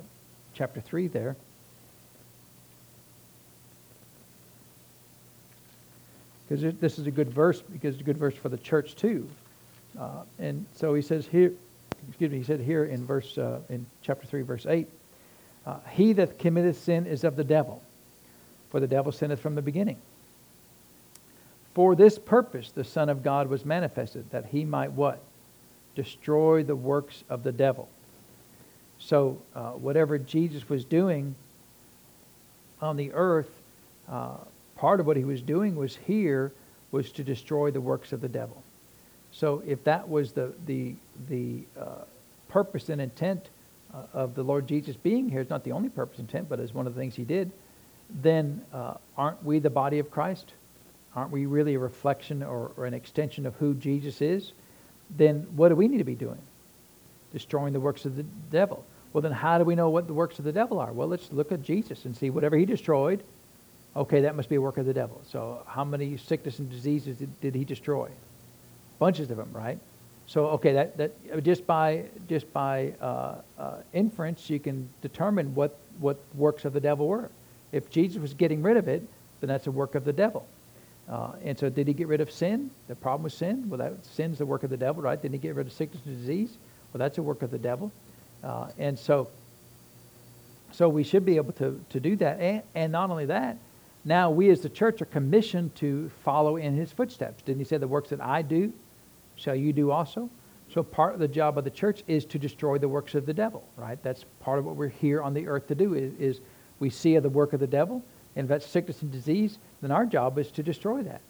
[0.53, 1.35] chapter three there.
[6.47, 9.27] Because this is a good verse because it's a good verse for the church too.
[9.99, 11.53] Uh, and so he says here,
[12.09, 14.87] excuse me, he said here in verse uh, in chapter three, verse eight,
[15.65, 17.81] uh, he that committeth sin is of the devil,
[18.69, 19.97] for the devil sinneth from the beginning.
[21.73, 25.21] For this purpose the Son of God was manifested, that he might what?
[25.95, 27.87] Destroy the works of the devil.
[28.99, 31.35] So uh, whatever Jesus was doing
[32.81, 33.49] on the earth,
[34.09, 34.37] uh,
[34.75, 36.51] part of what he was doing was here
[36.91, 38.61] was to destroy the works of the devil.
[39.31, 40.95] So if that was the the
[41.29, 42.03] the uh,
[42.49, 43.49] purpose and intent
[43.93, 46.59] uh, of the Lord Jesus being here is not the only purpose and intent, but
[46.59, 47.51] is one of the things he did,
[48.09, 50.53] then uh, aren't we the body of Christ?
[51.15, 54.51] Aren't we really a reflection or, or an extension of who Jesus is?
[55.17, 56.37] Then what do we need to be doing?
[57.33, 58.85] Destroying the works of the devil.
[59.13, 60.91] Well, then how do we know what the works of the devil are?
[60.91, 63.23] Well, let's look at Jesus and see whatever he destroyed.
[63.95, 65.21] Okay, that must be a work of the devil.
[65.29, 68.09] So how many sickness and diseases did, did he destroy?
[68.99, 69.79] Bunches of them, right?
[70.31, 75.77] So okay, that, that just by just by uh, uh, inference, you can determine what
[75.99, 77.29] what works of the devil were.
[77.73, 79.05] If Jesus was getting rid of it,
[79.41, 80.47] then that's a work of the devil.
[81.09, 82.71] Uh, and so, did he get rid of sin?
[82.87, 83.67] The problem with sin?
[83.67, 85.21] Well, that sin's the work of the devil, right?
[85.21, 86.55] Didn't he get rid of sickness and disease?
[86.93, 87.91] Well, that's a work of the devil.
[88.41, 89.27] Uh, and so,
[90.71, 92.39] so we should be able to, to do that.
[92.39, 93.57] And, and not only that,
[94.05, 97.43] now we as the church are commissioned to follow in his footsteps.
[97.43, 98.71] Didn't he say the works that I do
[99.41, 100.29] shall you do also?
[100.73, 103.33] So part of the job of the church is to destroy the works of the
[103.33, 104.01] devil, right?
[104.03, 106.39] That's part of what we're here on the earth to do is, is
[106.79, 108.01] we see the work of the devil,
[108.35, 111.21] and if that's sickness and disease, then our job is to destroy that.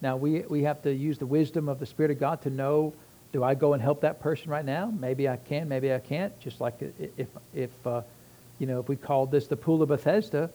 [0.00, 2.94] Now we, we have to use the wisdom of the Spirit of God to know
[3.32, 4.90] do I go and help that person right now?
[4.98, 6.38] Maybe I can, maybe I can't.
[6.40, 6.80] Just like
[7.18, 8.00] if, if uh,
[8.58, 10.48] you know, if we called this the pool of Bethesda,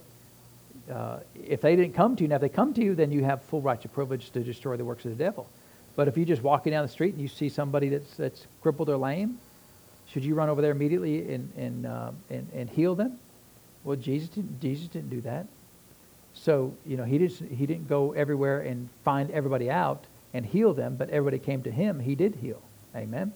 [0.91, 3.24] uh, if they didn't come to you, now if they come to you, then you
[3.24, 5.47] have full right to privilege to destroy the works of the devil.
[5.95, 8.89] But if you're just walking down the street and you see somebody that's, that's crippled
[8.89, 9.37] or lame,
[10.07, 13.19] should you run over there immediately and, and, uh, and, and heal them?
[13.83, 15.47] Well, Jesus didn't, Jesus didn't do that.
[16.33, 20.73] So, you know, he, just, he didn't go everywhere and find everybody out and heal
[20.73, 21.99] them, but everybody came to him.
[21.99, 22.61] He did heal.
[22.95, 23.33] Amen.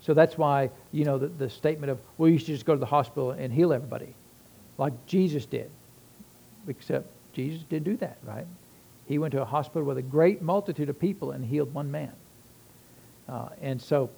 [0.00, 2.80] So that's why, you know, the, the statement of, well, you should just go to
[2.80, 4.14] the hospital and heal everybody,
[4.76, 5.70] like Jesus did.
[6.66, 8.46] Except Jesus didn't do that, right?
[9.12, 12.12] He went to a hospital with a great multitude of people and healed one man.
[13.28, 14.08] Uh, and so,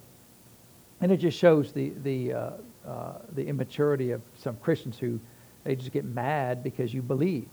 [1.01, 2.49] and it just shows the, the, uh,
[2.87, 5.19] uh, the immaturity of some Christians who
[5.65, 7.45] they just get mad because you believe.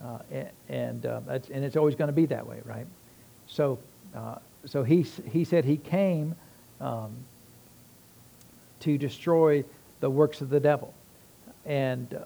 [0.00, 0.18] Uh,
[0.68, 2.86] and uh, and it's always going to be that way, right?
[3.48, 3.80] So,
[4.14, 5.02] uh, so he,
[5.32, 6.36] he said he came
[6.80, 7.10] um,
[8.78, 9.64] to destroy
[9.98, 10.94] the works of the devil.
[11.66, 12.24] And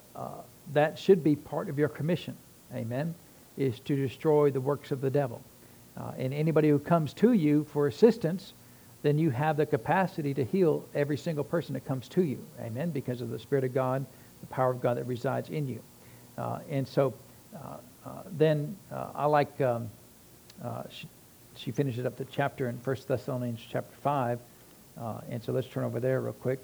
[0.74, 2.36] that should be part of your commission,
[2.74, 3.14] amen,
[3.56, 5.42] is to destroy the works of the devil.
[5.96, 8.54] Uh, and anybody who comes to you for assistance,
[9.02, 12.90] then you have the capacity to heal every single person that comes to you, amen,
[12.90, 14.06] because of the Spirit of God,
[14.40, 15.80] the power of God that resides in you.
[16.38, 17.12] Uh, and so
[17.54, 19.90] uh, uh, then uh, I like, um,
[20.90, 21.08] she,
[21.56, 24.38] she finishes up the chapter in 1 Thessalonians chapter 5.
[25.00, 26.60] Uh, and so let's turn over there real quick.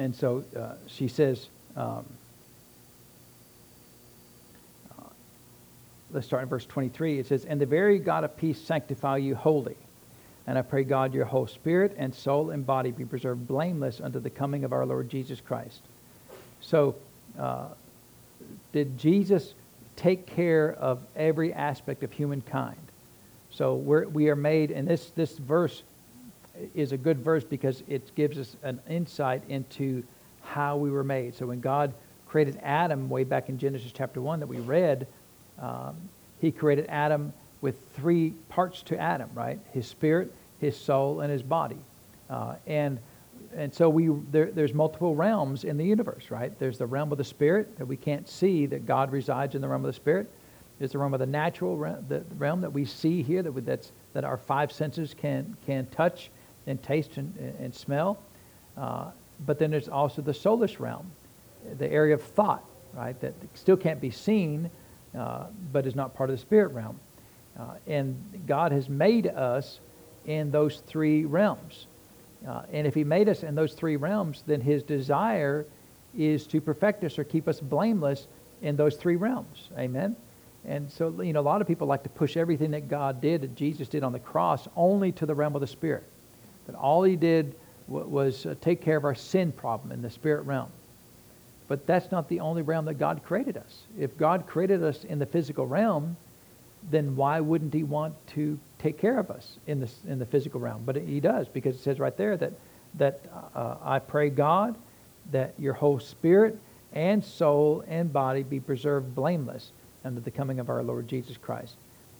[0.00, 1.46] And so uh, she says,
[1.76, 2.06] um,
[4.98, 5.02] uh,
[6.10, 7.18] let's start in verse 23.
[7.18, 9.76] It says, And the very God of peace sanctify you wholly.
[10.46, 14.20] And I pray, God, your whole spirit and soul and body be preserved blameless unto
[14.20, 15.82] the coming of our Lord Jesus Christ.
[16.62, 16.96] So,
[17.38, 17.66] uh,
[18.72, 19.52] did Jesus
[19.96, 22.80] take care of every aspect of humankind?
[23.50, 25.82] So we're, we are made, and this, this verse
[26.74, 30.02] is a good verse because it gives us an insight into
[30.42, 31.34] how we were made.
[31.34, 31.92] So when God
[32.28, 35.06] created Adam way back in Genesis chapter 1 that we read,
[35.60, 35.96] um,
[36.40, 39.58] he created Adam with three parts to Adam, right?
[39.72, 41.78] His spirit, his soul, and his body.
[42.28, 42.98] Uh, and
[43.54, 46.56] and so we there, there's multiple realms in the universe, right?
[46.58, 49.68] There's the realm of the spirit that we can't see that God resides in the
[49.68, 50.30] realm of the spirit.
[50.78, 53.60] There's the realm of the natural realm, the realm that we see here that we,
[53.60, 56.30] that's that our five senses can can touch
[56.66, 58.18] and taste and, and smell.
[58.76, 59.10] Uh,
[59.46, 61.10] but then there's also the soulish realm,
[61.78, 63.18] the area of thought, right?
[63.20, 64.70] That still can't be seen,
[65.16, 67.00] uh, but is not part of the spirit realm.
[67.58, 69.80] Uh, and God has made us
[70.26, 71.86] in those three realms.
[72.46, 75.66] Uh, and if he made us in those three realms, then his desire
[76.16, 78.26] is to perfect us or keep us blameless
[78.62, 79.68] in those three realms.
[79.78, 80.16] Amen?
[80.64, 83.42] And so, you know, a lot of people like to push everything that God did,
[83.42, 86.04] that Jesus did on the cross, only to the realm of the Spirit.
[86.70, 87.56] That all he did
[87.88, 90.68] was uh, take care of our sin problem in the spirit realm.
[91.66, 93.82] But that's not the only realm that God created us.
[93.98, 96.16] If God created us in the physical realm,
[96.90, 100.60] then why wouldn't he want to take care of us in the, in the physical
[100.60, 100.82] realm?
[100.86, 102.52] But he does, because it says right there that,
[102.94, 103.20] that
[103.54, 104.76] uh, I pray God
[105.32, 106.56] that your whole spirit
[106.92, 109.72] and soul and body be preserved blameless
[110.04, 111.74] under the coming of our Lord Jesus Christ.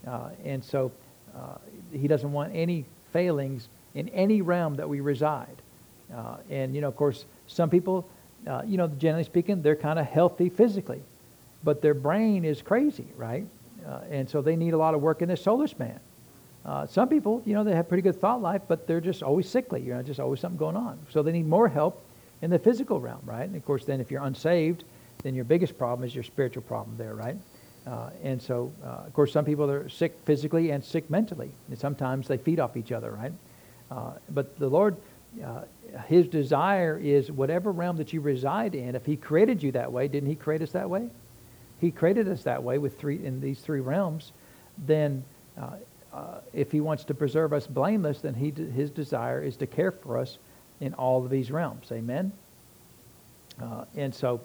[0.07, 0.91] Uh, and so
[1.37, 1.59] uh,
[1.93, 5.57] he doesn't want any failings in any realm that we reside.
[6.15, 8.09] Uh, and, you know, of course, some people,
[8.47, 11.03] uh, you know, generally speaking, they're kind of healthy physically,
[11.63, 13.47] but their brain is crazy, right?
[13.87, 15.99] Uh, and so they need a lot of work in their soulish man.
[16.65, 19.49] Uh, some people, you know, they have pretty good thought life, but they're just always
[19.49, 19.81] sickly.
[19.81, 20.99] You know, just always something going on.
[21.11, 22.05] So they need more help
[22.43, 23.47] in the physical realm, right?
[23.47, 24.85] And of course, then if you're unsaved,
[25.23, 27.37] then your biggest problem is your spiritual problem there, right?
[27.87, 31.51] Uh, and so, uh, of course, some people are sick physically and sick mentally.
[31.69, 33.33] And sometimes they feed off each other, right?
[33.91, 34.97] Uh, but the Lord,
[35.45, 35.63] uh,
[36.07, 38.95] His desire is whatever realm that you reside in.
[38.95, 41.09] If He created you that way, didn't He create us that way?
[41.81, 44.33] He created us that way with three in these three realms.
[44.87, 45.25] Then,
[45.59, 45.71] uh,
[46.13, 49.91] uh, if He wants to preserve us blameless, then he, His desire is to care
[49.91, 50.39] for us
[50.81, 51.91] in all of these realms.
[51.93, 52.33] Amen.
[53.97, 54.41] and so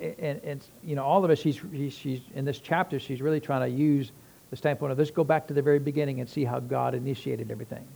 [0.00, 3.70] and, and, you know, all of us, she's, she's, in this chapter, she's really trying
[3.70, 4.10] to use
[4.52, 7.50] the standpoint of let's go back to the very beginning and see how God initiated
[7.50, 7.88] everything.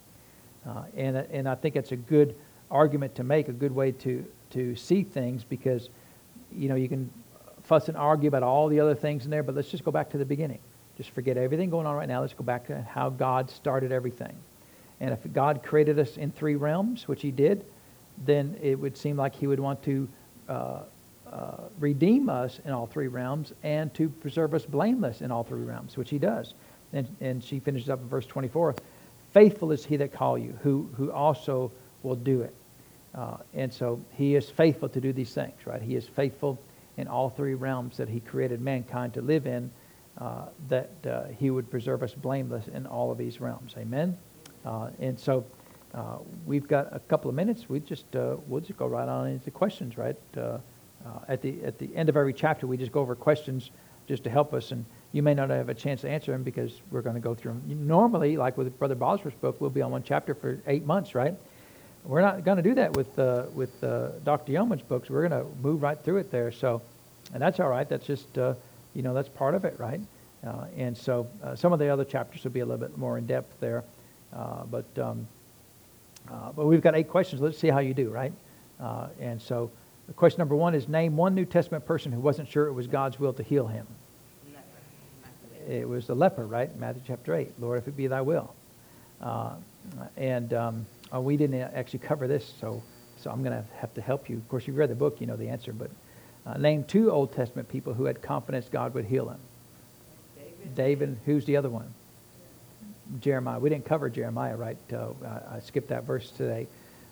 [0.66, 2.34] Uh, and, and I think it's a good
[2.70, 5.90] argument to make, a good way to, to see things because,
[6.50, 7.10] you know, you can
[7.62, 10.08] fuss and argue about all the other things in there, but let's just go back
[10.08, 10.58] to the beginning.
[10.96, 12.22] Just forget everything going on right now.
[12.22, 14.34] Let's go back to how God started everything.
[14.98, 17.66] And if God created us in three realms, which he did,
[18.24, 20.08] then it would seem like he would want to
[20.48, 20.78] uh,
[21.32, 25.62] uh, redeem us in all three realms and to preserve us blameless in all three
[25.62, 26.54] realms, which he does.
[26.92, 28.74] And, and she finishes up in verse 24
[29.32, 31.70] Faithful is he that call you, who, who also
[32.02, 32.54] will do it.
[33.14, 35.82] Uh, and so he is faithful to do these things, right?
[35.82, 36.58] He is faithful
[36.96, 39.70] in all three realms that he created mankind to live in,
[40.18, 43.74] uh, that uh, he would preserve us blameless in all of these realms.
[43.76, 44.16] Amen?
[44.64, 45.44] Uh, and so
[45.92, 46.16] uh,
[46.46, 47.68] we've got a couple of minutes.
[47.68, 50.16] We just, we'll just go right on into questions, right?
[51.06, 53.70] Uh, at, the, at the end of every chapter, we just go over questions
[54.08, 54.72] just to help us.
[54.72, 57.34] And you may not have a chance to answer them because we're going to go
[57.34, 57.86] through them.
[57.86, 61.34] Normally, like with Brother Bosworth's book, we'll be on one chapter for eight months, right?
[62.04, 64.52] We're not going to do that with, uh, with uh, Dr.
[64.52, 65.10] Yeomans' books.
[65.10, 66.52] We're going to move right through it there.
[66.52, 66.82] So,
[67.32, 67.88] and that's all right.
[67.88, 68.54] That's just, uh,
[68.94, 70.00] you know, that's part of it, right?
[70.46, 73.18] Uh, and so uh, some of the other chapters will be a little bit more
[73.18, 73.82] in depth there.
[74.32, 75.26] but, um,
[76.28, 77.40] but we've got eight questions.
[77.40, 78.32] Let's see how you do, right?
[79.20, 79.70] and so
[80.14, 83.18] Question number one is name one New Testament person who wasn't sure it was God's
[83.18, 83.86] will to heal him.
[85.68, 86.74] It was the leper, right?
[86.78, 87.54] Matthew chapter 8.
[87.58, 88.54] Lord, if it be thy will.
[89.20, 89.54] Uh,
[90.16, 92.82] and um, oh, we didn't actually cover this, so,
[93.16, 94.36] so I'm going to have to help you.
[94.36, 95.90] Of course, you've read the book, you know the answer, but
[96.46, 99.40] uh, name two Old Testament people who had confidence God would heal them.
[100.38, 100.74] David.
[100.76, 101.18] David.
[101.24, 101.92] Who's the other one?
[103.20, 103.58] Jeremiah.
[103.58, 104.76] We didn't cover Jeremiah, right?
[104.92, 105.08] Uh,
[105.50, 106.68] I skipped that verse today.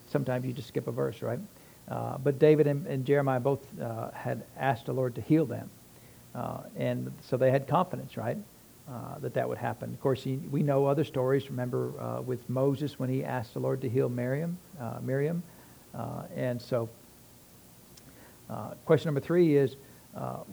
[0.09, 1.39] Sometimes you just skip a verse, right?
[1.89, 5.69] Uh, but David and, and Jeremiah both uh, had asked the Lord to heal them.
[6.33, 8.37] Uh, and so they had confidence, right,
[8.89, 9.93] uh, that that would happen.
[9.93, 11.49] Of course, he, we know other stories.
[11.49, 14.57] Remember uh, with Moses when he asked the Lord to heal Miriam.
[15.01, 15.43] Miriam.
[16.35, 16.89] and so
[18.85, 19.75] question number three is,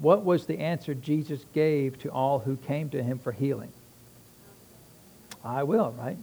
[0.01, 3.73] what was the answer Jesus gave to all who came to him for healing?
[5.45, 6.19] I will, right?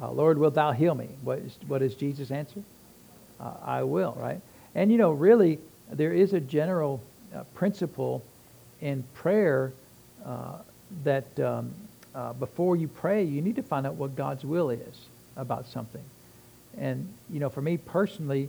[0.00, 1.08] Lord, wilt thou heal me?
[1.22, 2.62] What is, what is Jesus' answer?
[3.40, 4.40] I will, right?
[4.74, 5.58] And you know, really,
[5.90, 7.00] there is a general
[7.34, 8.22] uh, principle
[8.80, 9.72] in prayer
[10.24, 10.58] uh,
[11.04, 11.72] that um,
[12.14, 15.06] uh, before you pray, you need to find out what God's will is
[15.36, 16.02] about something.
[16.78, 18.48] And you know, for me personally,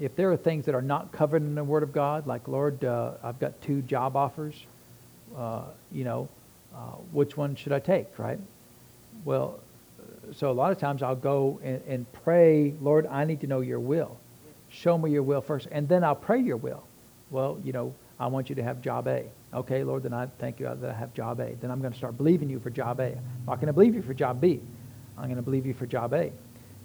[0.00, 2.84] if there are things that are not covered in the Word of God, like Lord,
[2.84, 4.54] uh, I've got two job offers,
[5.36, 6.28] uh, you know,
[6.74, 8.38] uh, which one should I take, right?
[9.24, 9.60] Well,
[10.34, 13.60] so a lot of times I'll go and, and pray, Lord, I need to know
[13.60, 14.16] your will.
[14.72, 16.82] Show me your will first, and then I'll pray your will.
[17.30, 19.24] Well, you know, I want you to have job A.
[19.52, 21.54] Okay, Lord, then I thank you that I have job A.
[21.60, 23.08] Then I'm going to start believing you for job A.
[23.08, 24.60] I'm not going to believe you for job B.
[25.18, 26.32] I'm going to believe you for job A.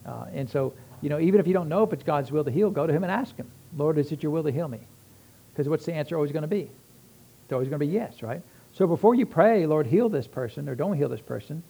[0.06, 2.52] Uh, and so, you know, even if you don't know if it's God's will to
[2.52, 4.80] heal, go to Him and ask Him, Lord, is it your will to heal me?
[5.52, 6.70] Because what's the answer always going to be?
[7.46, 8.42] It's always going to be yes, right?
[8.74, 11.64] So before you pray, Lord, heal this person or don't heal this person,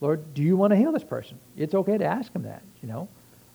[0.00, 1.38] Lord, do you want to heal this person?
[1.56, 3.08] It's okay to ask him that, you know.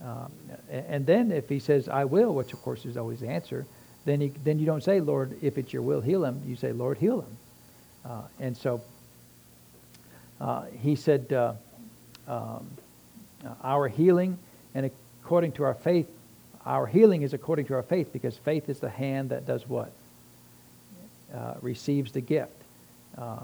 [0.04, 0.32] Um,
[0.70, 3.66] and then if he says, I will, which of course is always the answer,
[4.06, 6.42] then, he, then you don't say, Lord, if it's your will, heal him.
[6.46, 7.38] You say, Lord, heal him.
[8.06, 8.82] Uh, and so
[10.42, 11.54] uh, he said, uh,
[12.28, 12.68] um,
[13.64, 14.38] our healing,
[14.76, 14.90] and
[15.24, 16.08] according to our faith,
[16.66, 19.92] our healing is according to our faith because faith is the hand that does what?
[21.34, 22.52] Uh, receives the gift.
[23.18, 23.40] Uh,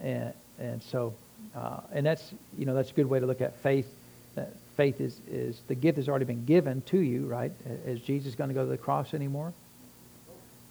[0.00, 1.14] and, and so
[1.54, 3.88] uh, and that's, you know, that's a good way to look at faith.
[4.80, 7.52] Faith is, is the gift has already been given to you, right?
[7.84, 9.52] Is Jesus going to go to the cross anymore?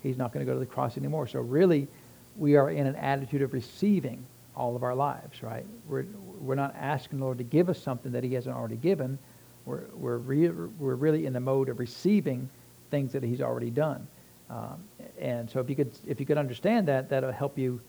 [0.01, 1.27] He's not going to go to the cross anymore.
[1.27, 1.87] So really,
[2.35, 5.63] we are in an attitude of receiving all of our lives, right?
[5.87, 6.07] We're,
[6.41, 9.19] we're not asking the Lord to give us something that he hasn't already given.
[9.67, 12.49] We're, we're, re- we're really in the mode of receiving
[12.89, 14.07] things that he's already done.
[14.49, 14.83] Um,
[15.19, 17.79] and so if you could, if you could understand that, that'll help you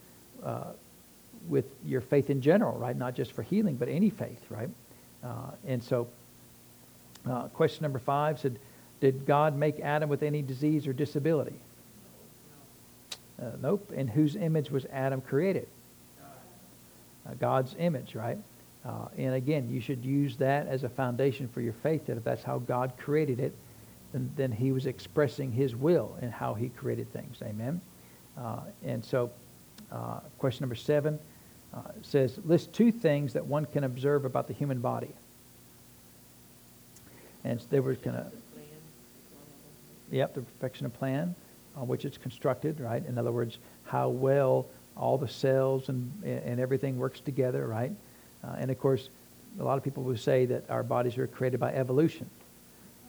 [0.44, 0.64] uh,
[1.48, 2.94] with your faith in general, right?
[2.94, 4.68] Not just for healing, but any faith, right?
[5.22, 6.08] Uh, and so,
[7.28, 8.58] uh, question number five said,
[9.00, 11.56] Did God make Adam with any disease or disability?
[13.40, 13.92] Uh, nope.
[13.92, 15.66] In whose image was Adam created?
[17.26, 18.38] Uh, God's image, right?
[18.84, 22.24] Uh, and again, you should use that as a foundation for your faith that if
[22.24, 23.54] that's how God created it,
[24.12, 27.36] then, then he was expressing his will in how he created things.
[27.42, 27.80] Amen?
[28.38, 29.30] Uh, and so,
[30.38, 31.18] question number seven
[31.74, 35.10] uh, says, list two things that one can observe about the human body.
[37.44, 38.32] And they were kind of,
[40.10, 41.34] yep, the perfection of plan
[41.76, 43.04] on which it's constructed, right?
[43.06, 44.66] In other words, how well
[44.96, 47.92] all the cells and, and everything works together, right?
[48.44, 49.08] Uh, and of course,
[49.58, 52.28] a lot of people will say that our bodies are created by evolution.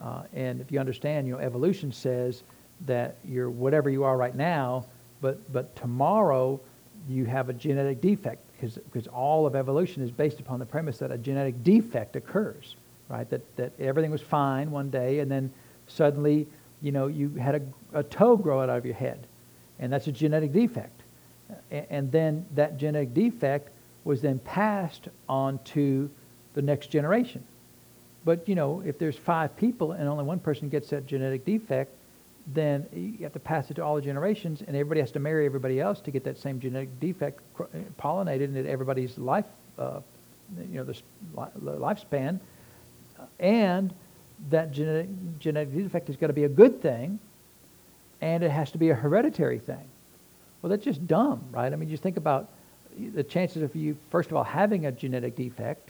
[0.01, 2.43] Uh, and if you understand, you know, evolution says
[2.85, 4.85] that you're whatever you are right now,
[5.21, 6.59] but, but tomorrow
[7.09, 10.99] you have a genetic defect because, because all of evolution is based upon the premise
[10.99, 12.75] that a genetic defect occurs,
[13.09, 13.27] right?
[13.31, 15.51] That, that everything was fine one day and then
[15.87, 16.47] suddenly,
[16.79, 19.25] you know, you had a, a toe grow out of your head.
[19.79, 21.01] And that's a genetic defect.
[21.71, 23.69] And, and then that genetic defect
[24.03, 26.09] was then passed on to
[26.53, 27.43] the next generation.
[28.23, 31.95] But, you know, if there's five people and only one person gets that genetic defect,
[32.47, 35.45] then you have to pass it to all the generations, and everybody has to marry
[35.45, 37.39] everybody else to get that same genetic defect
[37.97, 39.45] pollinated into everybody's life,
[39.77, 39.99] uh,
[40.69, 40.99] you know, the
[41.35, 42.39] lifespan.
[43.39, 43.93] And
[44.49, 45.07] that genetic,
[45.39, 47.19] genetic defect is going to be a good thing,
[48.21, 49.87] and it has to be a hereditary thing.
[50.61, 51.71] Well, that's just dumb, right?
[51.71, 52.49] I mean, just think about
[53.13, 55.89] the chances of you, first of all, having a genetic defect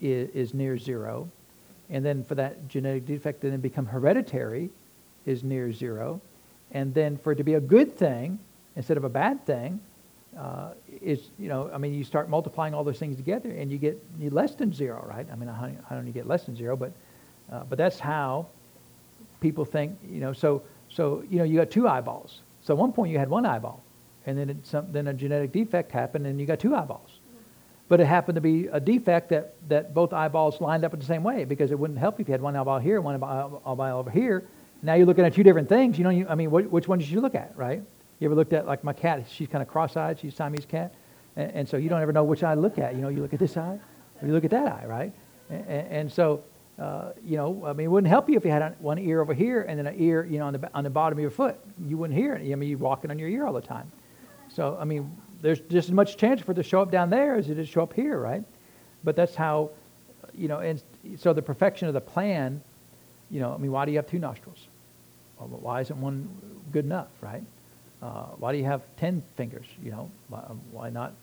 [0.00, 1.28] is, is near zero,
[1.90, 4.70] and then for that genetic defect to then become hereditary
[5.28, 6.20] is near zero.
[6.72, 8.38] And then for it to be a good thing
[8.76, 9.80] instead of a bad thing
[10.38, 10.70] uh,
[11.02, 14.02] is, you know, I mean, you start multiplying all those things together and you get
[14.18, 15.26] you less than zero, right?
[15.30, 16.76] I mean, how, how do you get less than zero?
[16.76, 16.92] But,
[17.50, 18.46] uh, but that's how
[19.40, 22.40] people think, you know, so, so, you know, you got two eyeballs.
[22.62, 23.82] So at one point you had one eyeball
[24.26, 27.10] and then, some, then a genetic defect happened and you got two eyeballs.
[27.88, 31.06] But it happened to be a defect that, that both eyeballs lined up in the
[31.06, 34.10] same way because it wouldn't help if you had one eyeball here, one eyeball over
[34.10, 34.44] here,
[34.82, 35.98] now you're looking at two different things.
[35.98, 37.82] You know, you, I mean, which one did you look at, right?
[38.20, 40.94] You ever looked at, like my cat, she's kind of cross-eyed, she's Siamese cat.
[41.36, 42.94] And, and, so you don't ever know which eye to look at.
[42.94, 43.78] You know, you look at this eye,
[44.20, 45.12] or you look at that eye, right?
[45.50, 46.42] And, and so,
[46.78, 49.34] uh, you know, I mean, it wouldn't help you if you had one ear over
[49.34, 51.58] here and then an ear, you know, on the, on the bottom of your foot.
[51.86, 52.52] You wouldn't hear it.
[52.52, 53.90] I mean, you're walking on your ear all the time.
[54.48, 57.34] So, I mean, there's just as much chance for it to show up down there
[57.34, 58.42] as it is to show up here, right?
[59.04, 59.70] But that's how,
[60.34, 60.82] you know, and
[61.16, 62.60] so the perfection of the plan,
[63.30, 64.66] you know, I mean, why do you have two nostrils?
[65.38, 66.28] Well, why isn't one
[66.72, 67.42] good enough, right?
[68.02, 69.66] Uh, why do you have ten fingers?
[69.82, 70.10] You know,
[70.72, 71.14] why, not?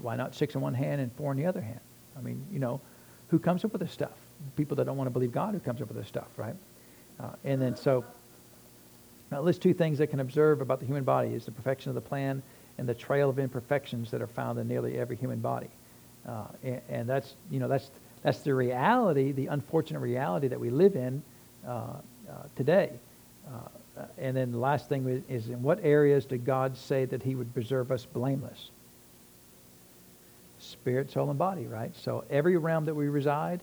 [0.00, 1.80] Why not six in one hand and four in the other hand?
[2.16, 2.80] I mean, you know,
[3.28, 4.12] who comes up with this stuff?
[4.56, 6.54] People that don't want to believe God who comes up with this stuff, right?
[7.20, 8.04] Uh, and then so,
[9.30, 11.94] now list two things that can observe about the human body is the perfection of
[11.94, 12.42] the plan
[12.78, 15.70] and the trail of imperfections that are found in nearly every human body.
[16.26, 17.90] Uh, and, and, that's you know that's
[18.22, 21.22] that's the reality, the unfortunate reality that we live in
[22.56, 22.90] today
[23.46, 27.34] Uh, and then the last thing is- in what areas did God say that he
[27.34, 28.70] would preserve us blameless?
[30.58, 31.94] Spirit, soul, and body, right?
[31.94, 33.62] So every realm that we reside,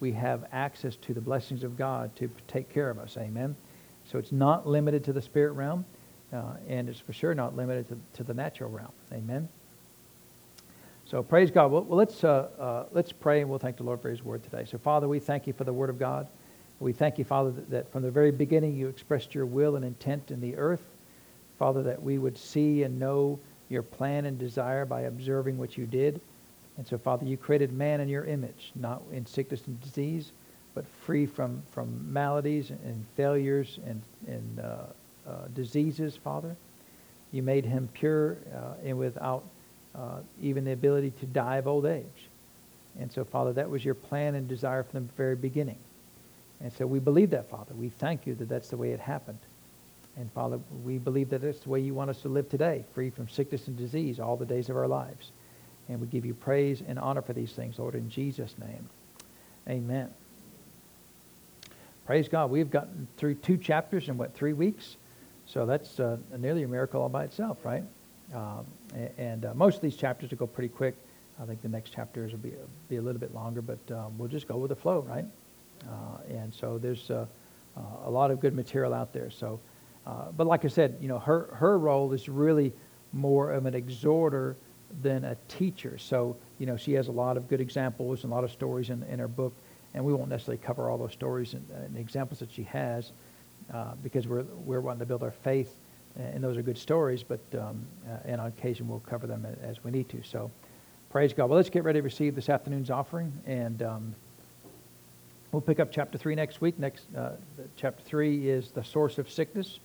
[0.00, 3.16] we have access to the blessings of God to take care of us.
[3.16, 3.56] Amen.
[4.04, 5.84] So it's not limited to the spirit realm,
[6.32, 8.92] uh, and it's for sure not limited to, to the natural realm.
[9.12, 9.48] Amen.
[11.06, 11.70] So praise God.
[11.70, 14.64] Well let's uh, uh, let's pray, and we'll thank the Lord for His word today.
[14.64, 16.28] So Father, we thank you for the word of God.
[16.80, 20.30] We thank you, Father, that, from the very beginning you expressed your will and intent
[20.30, 20.82] in the earth.
[21.58, 25.84] Father, that we would see and know your plan and desire by observing what you
[25.84, 26.22] did.
[26.78, 30.32] And so, Father, you created man in your image, not in sickness and disease,
[30.74, 34.76] but free from, from maladies and failures and, and uh,
[35.28, 36.56] uh, diseases, Father.
[37.30, 39.44] You made him pure uh, and without
[39.94, 42.06] uh, even the ability to die of old age.
[42.98, 45.78] And so, Father, that was your plan and desire from the very beginning.
[46.62, 47.74] And so we believe that, Father.
[47.74, 49.38] We thank you that that's the way it happened.
[50.16, 53.10] And Father, we believe that that's the way you want us to live today, free
[53.10, 55.30] from sickness and disease all the days of our lives.
[55.88, 58.88] And we give you praise and honor for these things, Lord, in Jesus' name.
[59.68, 60.10] Amen.
[62.06, 62.50] Praise God.
[62.50, 64.96] We've gotten through two chapters in, what, three weeks?
[65.46, 67.84] So that's uh, nearly a miracle all by itself, right?
[68.34, 68.66] Um,
[69.16, 70.96] and uh, most of these chapters will go pretty quick.
[71.40, 72.52] I think the next chapters will be,
[72.88, 75.24] be a little bit longer, but um, we'll just go with the flow, right?
[75.88, 77.26] Uh, and so there's uh,
[77.76, 79.30] uh, a lot of good material out there.
[79.30, 79.60] So,
[80.36, 82.72] but like I said, you know, her, her role is really
[83.12, 84.56] more of an exhorter
[85.02, 85.98] than a teacher.
[85.98, 88.90] So, you know, she has a lot of good examples and a lot of stories
[88.90, 89.54] in, in her book,
[89.94, 93.12] and we won't necessarily cover all those stories and, and examples that she has
[93.72, 95.78] uh, because we're, we're wanting to build our faith,
[96.16, 99.84] and those are good stories, but um, uh, and on occasion we'll cover them as
[99.84, 100.22] we need to.
[100.24, 100.50] So,
[101.08, 101.48] praise God.
[101.48, 104.14] Well, let's get ready to receive this afternoon's offering, and um,
[105.52, 106.78] We'll pick up chapter 3 next week.
[106.78, 107.32] Next, uh,
[107.74, 109.80] chapter 3 is the source of sickness.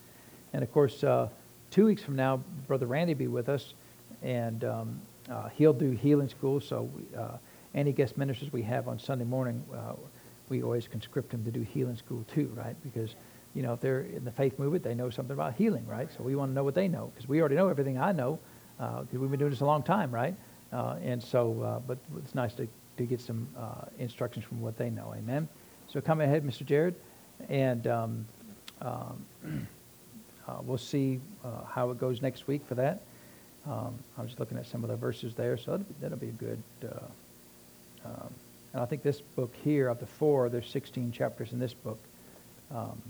[0.54, 1.28] And of course, uh,
[1.72, 2.38] two weeks from now,
[2.68, 3.74] Brother Randy be with us,
[4.22, 6.62] and um, uh, he'll do healing school.
[6.62, 6.88] So,
[7.18, 7.38] uh,
[7.74, 9.94] any guest ministers we have on Sunday morning, uh,
[10.50, 12.76] we always conscript them to do healing school too, right?
[12.84, 13.16] Because,
[13.56, 16.10] you know, if they're in the faith movement, they know something about healing, right?
[16.16, 18.38] So, we want to know what they know, because we already know everything I know,
[18.78, 20.36] because uh, we've been doing this a long time, right?
[20.72, 25.14] and so, but it's nice to to get some uh, instructions from what they know.
[25.18, 25.48] Amen.
[25.88, 26.66] So come ahead, Mr.
[26.66, 26.96] Jared,
[27.50, 28.26] and um,
[28.82, 29.26] um,
[30.48, 33.02] uh, we'll see uh, how it goes next week for that.
[33.68, 36.30] Um, I was looking at some of the verses there, so that'll be, that'll be
[36.30, 36.62] a good.
[36.84, 38.30] Uh, um,
[38.74, 41.98] and I think this book here, of the four, there's 16 chapters in this book.
[42.72, 43.02] Um,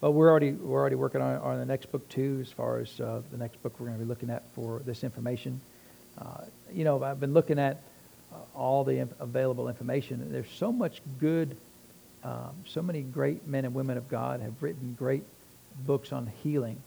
[0.00, 3.00] but we're already we're already working on, on the next book too, as far as
[3.00, 5.60] uh, the next book we're going to be looking at for this information.
[6.18, 7.80] Uh, you know, I've been looking at
[8.54, 10.26] all the available information.
[10.30, 11.56] There's so much good,
[12.24, 15.24] um, so many great men and women of God have written great
[15.86, 16.80] books on healing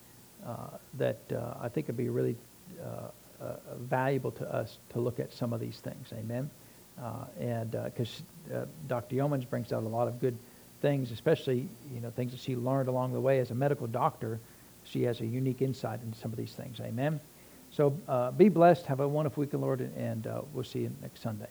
[0.46, 2.36] uh, that uh, I think would be really
[2.82, 6.08] uh, uh, valuable to us to look at some of these things.
[6.14, 6.50] Amen.
[7.02, 8.24] Uh, and because
[8.88, 9.16] Dr.
[9.16, 10.38] Yeomans brings out a lot of good
[10.82, 14.40] things, especially you know things that she learned along the way as a medical doctor.
[14.86, 16.80] She has a unique insight into some of these things.
[16.80, 17.20] Amen.
[17.76, 18.86] So uh, be blessed.
[18.86, 21.50] Have a wonderful weekend, Lord, and uh, we'll see you next Sunday.